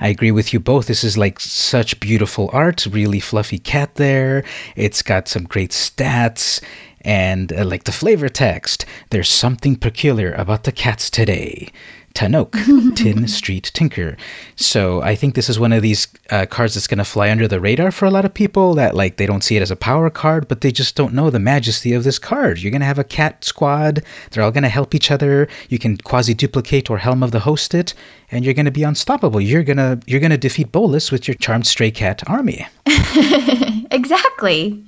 [0.00, 0.86] I agree with you both.
[0.86, 4.42] This is like such beautiful art, really fluffy cat there.
[4.74, 6.62] It's got some great stats.
[7.02, 11.68] And uh, like the flavor text, there's something peculiar about the cats today.
[12.14, 12.52] Tanok,
[12.96, 14.16] Tin Street Tinker.
[14.56, 17.48] So I think this is one of these uh, cards that's going to fly under
[17.48, 19.76] the radar for a lot of people that like they don't see it as a
[19.76, 22.58] power card, but they just don't know the majesty of this card.
[22.60, 24.02] You're going to have a cat squad.
[24.30, 25.48] They're all going to help each other.
[25.68, 27.94] You can Quasiduplicate or helm of the host it,
[28.30, 29.40] and you're going to be unstoppable.
[29.40, 32.66] You're going to you're going to defeat Bolas with your charmed stray cat army.
[33.92, 34.82] Exactly.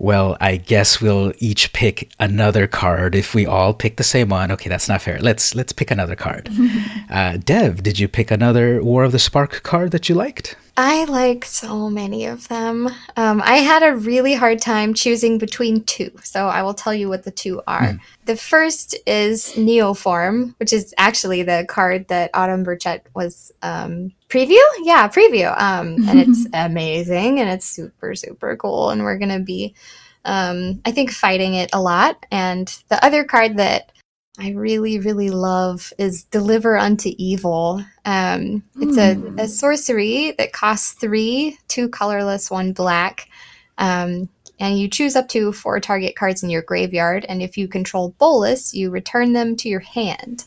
[0.00, 3.14] Well, I guess we'll each pick another card.
[3.14, 5.18] If we all pick the same one, okay, that's not fair.
[5.18, 6.48] Let's let's pick another card.
[7.10, 10.56] uh, Dev, did you pick another War of the Spark card that you liked?
[10.80, 12.88] I like so many of them.
[13.16, 17.08] Um, I had a really hard time choosing between two, so I will tell you
[17.08, 17.98] what the two are.
[18.26, 24.62] The first is Neoform, which is actually the card that Autumn Burchett was um, preview.
[24.82, 25.50] Yeah, preview.
[25.60, 29.74] Um, and it's amazing and it's super super cool, and we're gonna be,
[30.24, 32.24] um, I think, fighting it a lot.
[32.30, 33.90] And the other card that
[34.40, 37.84] I really, really love is Deliver Unto Evil.
[38.04, 43.28] Um, it's a, a sorcery that costs three, two colorless, one black.
[43.78, 44.28] Um,
[44.60, 47.24] and you choose up to four target cards in your graveyard.
[47.28, 50.44] And if you control Bolas, you return them to your hand.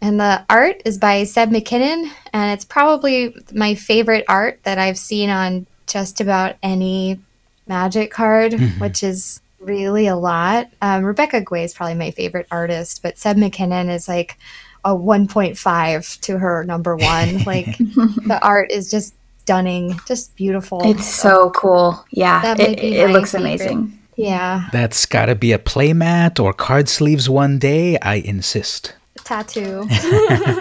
[0.00, 2.10] And the art is by Seb McKinnon.
[2.32, 7.20] And it's probably my favorite art that I've seen on just about any
[7.66, 10.68] magic card, which is really a lot.
[10.82, 14.38] Um, Rebecca Guay is probably my favorite artist, but Seb McKinnon is like
[14.84, 17.42] a 1.5 to her number one.
[17.44, 20.80] Like the art is just stunning, just beautiful.
[20.84, 22.04] It's so cool.
[22.10, 23.48] Yeah, That it, it looks favorite.
[23.60, 23.98] amazing.
[24.16, 27.98] yeah, That's got to be a playmat or card sleeves one day.
[28.00, 28.94] I insist.
[29.24, 29.86] tattoo.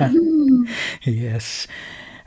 [1.04, 1.68] Yes.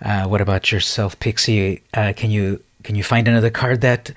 [0.00, 1.82] Uh, what about yourself, Pixie?
[1.94, 4.10] Uh, can you can you find another card that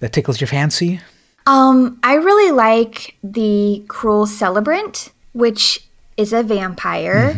[0.00, 1.00] that tickles your fancy?
[1.46, 5.86] Um, I really like the Cruel Celebrant, which
[6.16, 7.32] is a vampire.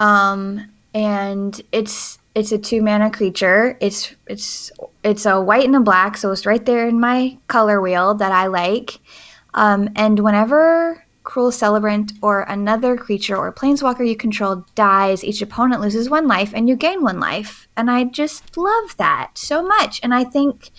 [0.00, 3.76] Um, and it's it's a two mana creature.
[3.80, 4.72] It's it's
[5.04, 8.32] it's a white and a black, so it's right there in my color wheel that
[8.32, 8.98] I like.
[9.54, 15.80] Um, and whenever Cruel Celebrant or another creature or planeswalker you control dies, each opponent
[15.80, 17.68] loses one life and you gain one life.
[17.76, 20.00] And I just love that so much.
[20.02, 20.70] And I think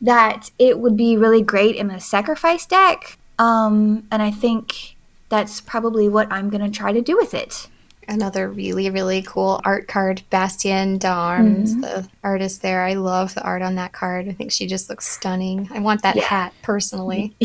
[0.00, 3.18] that it would be really great in a sacrifice deck.
[3.38, 4.96] Um, and I think
[5.28, 7.68] that's probably what I'm going to try to do with it.
[8.08, 12.82] Another really, really cool art card, Bastien Deharme, the artist there.
[12.82, 14.28] I love the art on that card.
[14.28, 15.68] I think she just looks stunning.
[15.72, 17.36] I want that hat personally.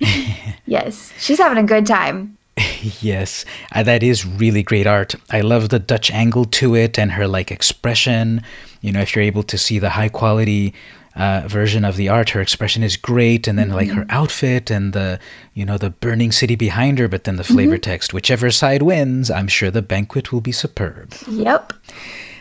[0.70, 2.38] Yes, she's having a good time.
[3.00, 5.16] Yes, uh, that is really great art.
[5.30, 8.40] I love the Dutch angle to it and her like expression.
[8.80, 10.72] You know, if you're able to see the high quality
[11.16, 14.92] uh, version of the art, her expression is great, and then like her outfit and
[14.92, 15.18] the
[15.54, 19.30] you know the burning city behind her, but then the flavor text, whichever side wins,
[19.30, 21.14] I'm sure the banquet will be superb.
[21.28, 21.72] Yep.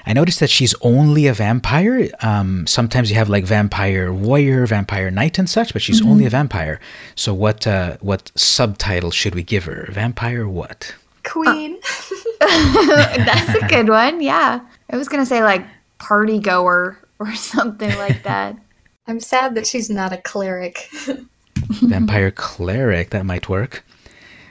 [0.05, 2.09] I noticed that she's only a vampire.
[2.21, 6.29] Um, sometimes you have like vampire warrior, vampire knight, and such, but she's only a
[6.29, 6.79] vampire.
[7.15, 9.87] So what uh, what subtitle should we give her?
[9.91, 10.95] Vampire what?
[11.23, 11.77] Queen.
[12.39, 14.21] That's a good one.
[14.21, 14.61] Yeah.
[14.89, 15.65] I was going to say like
[15.99, 16.97] party goer
[17.29, 18.57] or something like that.
[19.07, 20.89] I'm sad that she's not a cleric.
[21.55, 23.09] Vampire cleric.
[23.09, 23.83] That might work.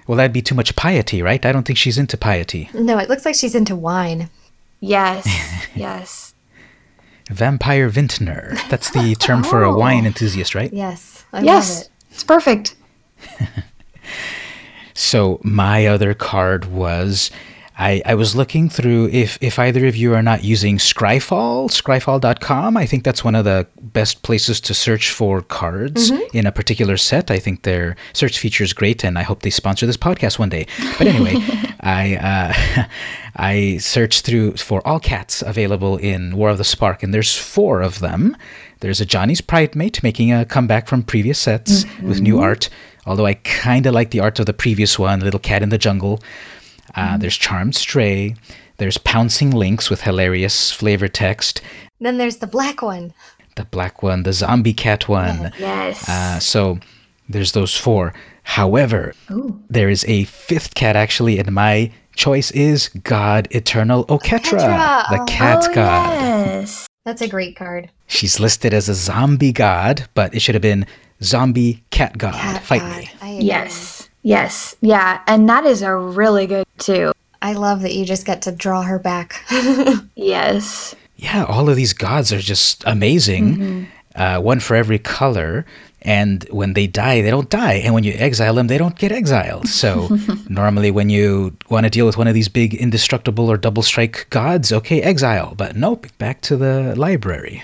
[0.07, 1.45] Well, that'd be too much piety, right?
[1.45, 2.71] I don't think she's into piety.
[2.75, 4.31] no, it looks like she's into wine.
[4.81, 5.27] Yes.
[5.75, 6.35] Yes.
[7.31, 8.57] Vampire vintner.
[8.69, 9.77] That's the term for a oh.
[9.77, 10.73] wine enthusiast, right?
[10.73, 11.25] Yes.
[11.33, 11.83] I love yes.
[11.83, 11.89] it.
[12.11, 12.75] It's perfect.
[14.99, 17.31] So my other card was
[17.79, 22.76] I, I was looking through if, if either of you are not using Scryfall, scryfall.com.
[22.76, 26.97] I think that's one of the best places to search for cards in a particular
[26.97, 27.31] set.
[27.31, 30.49] I think their search feature is great, and I hope they sponsor this podcast one
[30.49, 30.66] day.
[30.99, 31.35] But anyway,
[31.81, 32.85] I uh,
[33.37, 37.81] I searched through for all cats available in War of the Spark, and there's four
[37.81, 38.37] of them.
[38.81, 42.68] There's Ajani's Pridemate making a comeback from previous sets with new art.
[43.07, 45.79] Although I kind of like the art of the previous one, Little Cat in the
[45.79, 46.20] Jungle.
[46.95, 48.34] Uh, There's Charmed Stray.
[48.78, 51.61] There's Pouncing Lynx with hilarious flavor text.
[52.01, 53.12] Then there's the black one.
[53.57, 55.53] The black one, the zombie cat one.
[55.59, 56.09] Yes.
[56.09, 56.78] Uh, so
[57.28, 58.14] there's those four.
[58.45, 59.61] However, Ooh.
[59.68, 65.11] there is a fifth cat actually and my choice is God Eternal Oketra, Oketra.
[65.11, 66.12] the cat oh, god.
[66.20, 66.86] Yes.
[67.05, 67.91] That's a great card.
[68.07, 70.86] She's listed as a zombie god, but it should have been
[71.22, 72.34] zombie cat god.
[72.34, 73.09] Cat Fight god.
[73.24, 73.41] me.
[73.41, 74.09] Yes.
[74.22, 74.76] Yes.
[74.82, 75.20] Yeah.
[75.26, 77.12] And that is a really good too.
[77.41, 79.45] I love that you just get to draw her back.
[80.16, 80.95] Yes.
[81.16, 83.57] Yeah, all of these gods are just amazing.
[83.57, 83.85] Mm-hmm.
[84.20, 85.64] Uh, one for every color.
[86.03, 87.74] And when they die, they don't die.
[87.74, 89.68] And when you exile them, they don't get exiled.
[89.68, 90.09] So
[90.49, 94.26] normally, when you want to deal with one of these big indestructible or double strike
[94.31, 95.55] gods, okay, exile.
[95.57, 97.62] But nope, back to the library.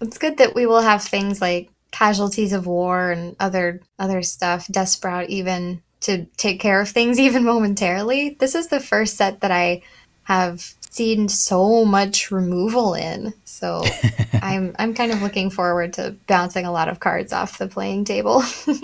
[0.00, 4.66] it's good that we will have things like casualties of war and other other stuff,
[4.68, 8.36] Despark even to take care of things even momentarily.
[8.38, 9.82] This is the first set that I
[10.24, 13.32] have seen so much removal in.
[13.44, 13.82] So
[14.42, 18.04] I'm I'm kind of looking forward to bouncing a lot of cards off the playing
[18.04, 18.42] table.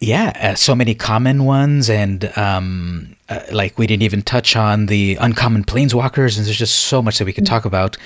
[0.00, 4.86] Yeah, uh, so many common ones, and um, uh, like we didn't even touch on
[4.86, 7.96] the uncommon planeswalkers, and there's just so much that we could talk about.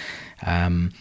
[0.46, 0.92] Um,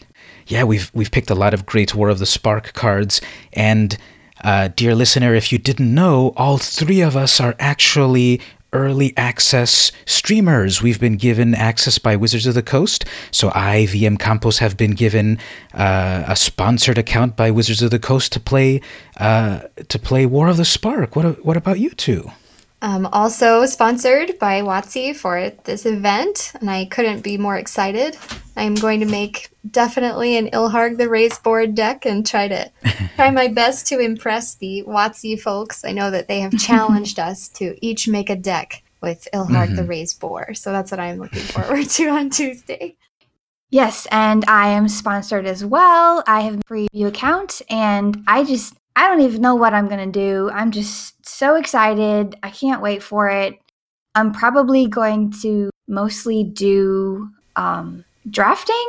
[0.48, 3.22] yeah, we've we've picked a lot of great War of the Spark cards,
[3.54, 3.98] and
[4.44, 8.42] uh, dear listener, if you didn't know, all three of us are actually
[8.74, 10.82] early access streamers.
[10.82, 13.06] We've been given access by Wizards of the Coast.
[13.32, 15.38] So I, VM Campos, have been given
[15.74, 18.82] uh, a sponsored account by Wizards of the Coast to play
[19.18, 21.16] uh, to play War of the Spark.
[21.16, 22.32] What what about you two?
[22.84, 28.18] Um, also sponsored by WotC for this event, and I couldn't be more excited.
[28.58, 32.72] I'm going to make definitely an Ilharg the Raze-Boar deck and try to
[33.16, 35.86] try my best to impress the WotC folks.
[35.86, 39.84] I know that they have challenged us to each make a deck with Ilharg the
[39.84, 42.96] Raze-Boar, so that's what I'm looking forward to on Tuesday.
[43.70, 46.24] Yes, and I am sponsored as well.
[46.28, 50.08] I have a preview account, and I just I don't even know what I'm gonna
[50.12, 50.50] do.
[50.54, 52.36] I'm just so excited.
[52.44, 53.56] I can't wait for it.
[54.16, 58.88] I'm probably going to mostly do um, drafting,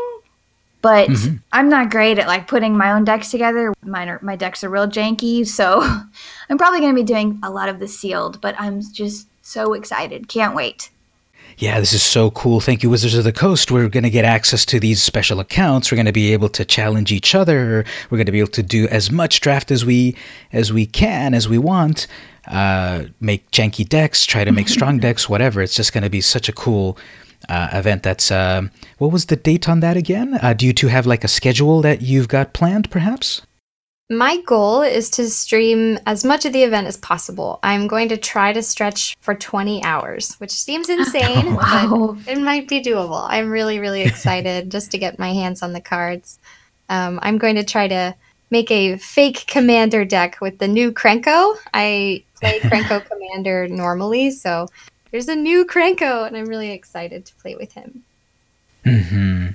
[0.82, 1.40] but Mhm.
[1.52, 3.72] I'm not great at like putting my own decks together.
[3.84, 5.80] Mine are, my decks are real janky, so
[6.50, 8.40] I'm probably going to be doing a lot of the sealed.
[8.40, 10.28] But I'm just so excited.
[10.28, 10.90] Can't wait.
[11.58, 12.60] Yeah, this is so cool.
[12.60, 13.70] Thank you, Wizards of the Coast.
[13.70, 15.90] We're going to get access to these special accounts.
[15.90, 17.84] We're going to be able to challenge each other.
[18.10, 20.16] We're going to be able to do as much draft as we
[20.52, 22.06] as we can, as we want.
[22.48, 25.62] Uh, make janky decks, try to make strong decks, whatever.
[25.62, 26.98] It's just going to be such a cool
[27.48, 28.02] uh, event.
[28.02, 30.38] That's um what was the date on that again?
[30.42, 33.42] Uh, do you two have like a schedule that you've got planned, perhaps?
[34.10, 37.58] My goal is to stream as much of the event as possible.
[37.62, 42.16] I'm going to try to stretch for 20 hours, which seems insane, Wow.
[42.24, 43.26] but it might be doable.
[43.28, 46.38] I'm really, really excited just to get my hands on the cards.
[46.88, 48.14] Um, I'm going to try to
[48.50, 51.56] make a fake commander deck with the new Krenko.
[51.72, 54.68] I play Krenko commander normally, so
[55.10, 58.02] there's a new Krenko, and I'm really excited to play with him.
[58.84, 59.46] Mm-hmm.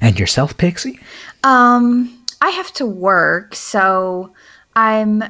[0.00, 0.98] And yourself, Pixie?
[1.44, 4.32] Um, I have to work, so
[4.74, 5.24] I'm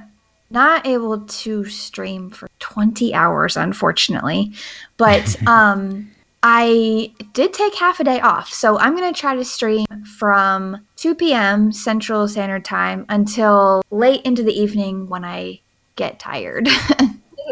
[0.51, 4.53] not able to stream for 20 hours, unfortunately.
[4.97, 6.11] But um,
[6.43, 9.87] I did take half a day off, so I'm going to try to stream
[10.19, 11.73] from 2 p.m.
[11.73, 15.61] Central Standard Time until late into the evening when I
[15.97, 16.69] get tired.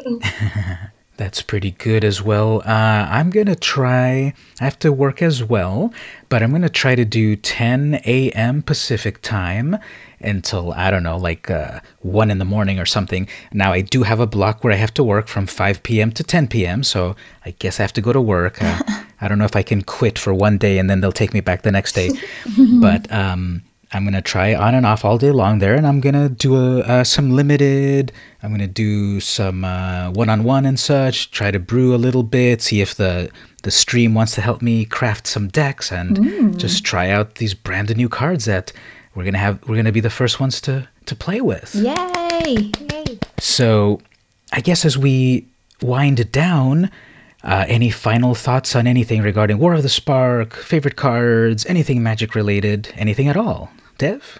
[1.16, 2.60] That's pretty good as well.
[2.66, 5.92] Uh, I'm going to try, I have to work as well,
[6.28, 8.62] but I'm going to try to do 10 a.m.
[8.62, 9.78] Pacific time
[10.20, 13.28] until, I don't know, like uh, 1 in the morning or something.
[13.52, 16.12] Now, I do have a block where I have to work from 5 p.m.
[16.12, 18.62] to 10 p.m., so I guess I have to go to work.
[18.62, 18.82] Uh,
[19.20, 21.40] I don't know if I can quit for one day and then they'll take me
[21.40, 22.10] back the next day.
[22.80, 23.62] but um,
[23.92, 26.80] I'm gonna try on and off all day long there, and I'm gonna do a,
[26.80, 28.12] uh, some limited.
[28.42, 31.30] I'm gonna do some uh, one-on-one and such.
[31.30, 33.30] Try to brew a little bit, see if the
[33.62, 37.96] the stream wants to help me craft some decks, and just try out these brand
[37.96, 38.72] new cards that
[39.14, 39.60] we're gonna have.
[39.68, 41.74] We're gonna be the first ones to to play with.
[41.74, 42.72] Yay!
[42.92, 43.18] Yay!
[43.38, 44.00] So,
[44.52, 45.46] I guess as we
[45.82, 46.90] wind down,
[47.46, 52.34] uh, any final thoughts on anything regarding War of the Spark, favorite cards, anything magic
[52.34, 53.70] related, anything at all?
[53.98, 54.38] Dev?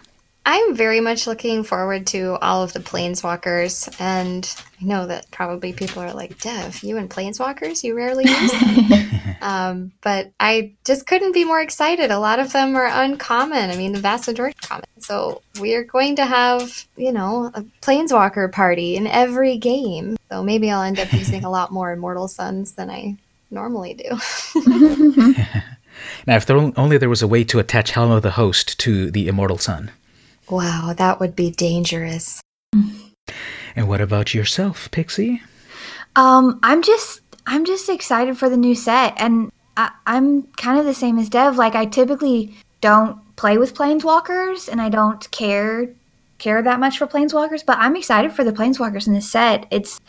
[0.49, 4.49] I'm very much looking forward to all of the planeswalkers, and
[4.80, 7.82] I know that probably people are like, "Dev, you and planeswalkers?
[7.82, 8.53] You rarely use
[8.88, 12.12] them." um, but I just couldn't be more excited.
[12.12, 13.70] A lot of them are uncommon.
[13.70, 14.86] I mean, the vast majority are common.
[15.01, 20.16] So we are going to have, you know, a planeswalker party in every game.
[20.30, 23.16] So maybe I'll end up using a lot more Immortal Suns than I
[23.51, 25.34] normally do.
[26.26, 29.11] Now, if there only there was a way to attach Helm of the Host to
[29.11, 29.90] the Immortal Sun.
[30.51, 32.40] Wow, that would be dangerous.
[32.72, 35.42] And what about yourself, Pixie?
[36.14, 40.86] Um, I'm just I'm just excited for the new set, and I, I'm kind of
[40.86, 41.57] the same as Dev.
[41.57, 45.88] Like I typically don't play with planeswalkers, and I don't care
[46.38, 49.66] care that much for planeswalkers, but I'm excited for the planeswalkers in this set.
[49.70, 50.01] It's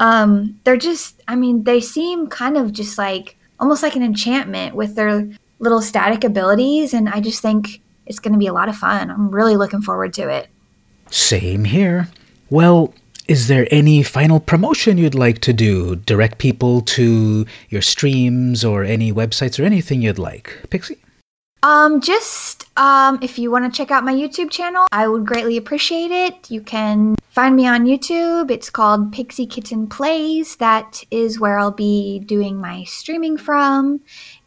[0.00, 4.74] um they're just I mean, they seem kind of just like almost like an enchantment
[4.74, 8.68] with their little static abilities and I just think it's going to be a lot
[8.68, 9.10] of fun.
[9.10, 10.48] I'm really looking forward to it.
[11.10, 12.08] Same here.
[12.50, 12.94] Well,
[13.28, 15.96] is there any final promotion you'd like to do?
[15.96, 20.58] Direct people to your streams or any websites or anything you'd like?
[20.70, 20.98] Pixie?
[21.62, 25.56] Um, just um, if you want to check out my YouTube channel, I would greatly
[25.56, 26.50] appreciate it.
[26.50, 28.50] You can find me on YouTube.
[28.50, 30.56] It's called Pixie Kitten Plays.
[30.56, 34.00] That is where I'll be doing my streaming from.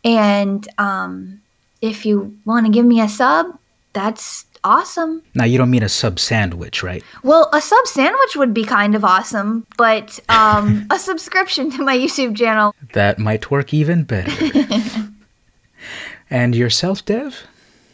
[0.03, 1.40] And um,
[1.81, 3.57] if you want to give me a sub,
[3.93, 5.21] that's awesome.
[5.35, 7.03] Now, you don't mean a sub sandwich, right?
[7.23, 11.97] Well, a sub sandwich would be kind of awesome, but um, a subscription to my
[11.97, 12.75] YouTube channel.
[12.93, 14.31] That might work even better.
[16.29, 17.35] and yourself, Dev?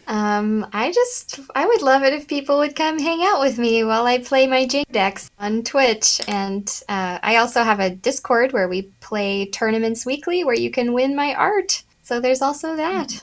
[0.08, 3.84] Um, I just I would love it if people would come hang out with me
[3.84, 8.54] while I play my Jing decks on Twitch, and uh, I also have a Discord
[8.54, 11.84] where we play tournaments weekly where you can win my art.
[12.04, 13.22] So there's also that.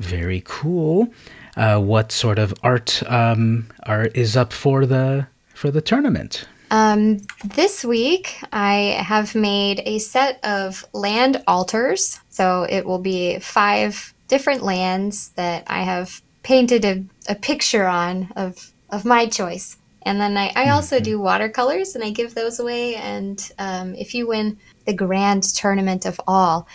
[0.00, 1.08] Very cool.
[1.56, 6.46] Uh, what sort of art um, are, is up for the for the tournament?
[6.70, 12.20] Um, this week, I have made a set of land altars.
[12.30, 18.32] So it will be five different lands that I have painted a, a picture on
[18.36, 19.76] of, of my choice.
[20.02, 21.04] And then I, I also mm-hmm.
[21.04, 22.94] do watercolors and I give those away.
[22.94, 26.66] And um, if you win the grand tournament of all,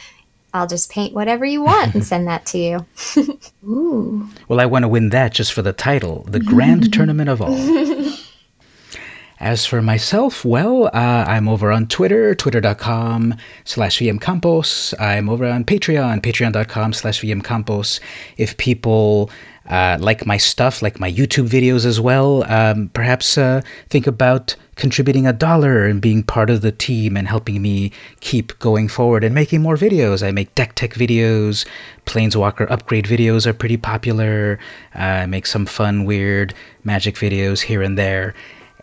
[0.55, 2.85] I'll just paint whatever you want and send that to you.
[3.67, 4.27] Ooh.
[4.47, 8.13] Well, I want to win that just for the title, the Grand Tournament of All.
[9.41, 13.35] As for myself, well, uh, I'm over on Twitter, twitter.com
[13.65, 14.93] slash vmcampos.
[14.97, 17.99] I'm over on Patreon, patreon.com slash vmcampos.
[18.37, 19.29] If people
[19.69, 24.55] uh, like my stuff, like my YouTube videos as well, um, perhaps uh, think about
[24.75, 29.23] contributing a dollar and being part of the team and helping me keep going forward
[29.23, 30.25] and making more videos.
[30.25, 31.65] I make deck tech videos,
[32.05, 34.59] Planeswalker upgrade videos are pretty popular.
[34.93, 36.53] Uh, I make some fun, weird
[36.83, 38.35] magic videos here and there.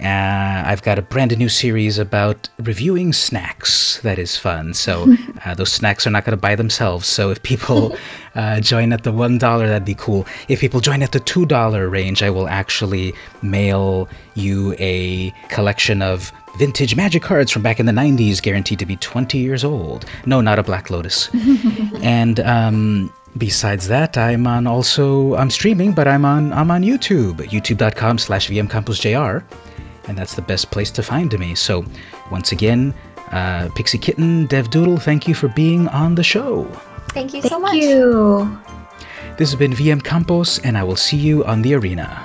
[0.03, 4.75] Uh, I've got a brand new series about reviewing snacks that is fun.
[4.75, 7.07] So uh, those snacks are not going to buy themselves.
[7.07, 7.97] So if people
[8.35, 10.27] uh, join at the $1, that'd be cool.
[10.49, 16.33] If people join at the $2 range, I will actually mail you a collection of
[16.59, 20.05] vintage magic cards from back in the 90s, guaranteed to be 20 years old.
[20.27, 21.31] No, not a Black Lotus.
[22.03, 27.37] and, um, Besides that, I'm on also I'm streaming, but I'm on I'm on YouTube,
[27.37, 29.43] youtube.com slash vmcamposjr
[30.09, 31.55] and that's the best place to find me.
[31.55, 31.85] So,
[32.31, 32.95] once again,
[33.31, 36.65] uh, Pixie Kitten, Dev Doodle, thank you for being on the show.
[37.11, 37.75] Thank you thank so much.
[37.75, 38.59] You.
[39.39, 42.25] This has been VM Campos, and I will see you on the arena.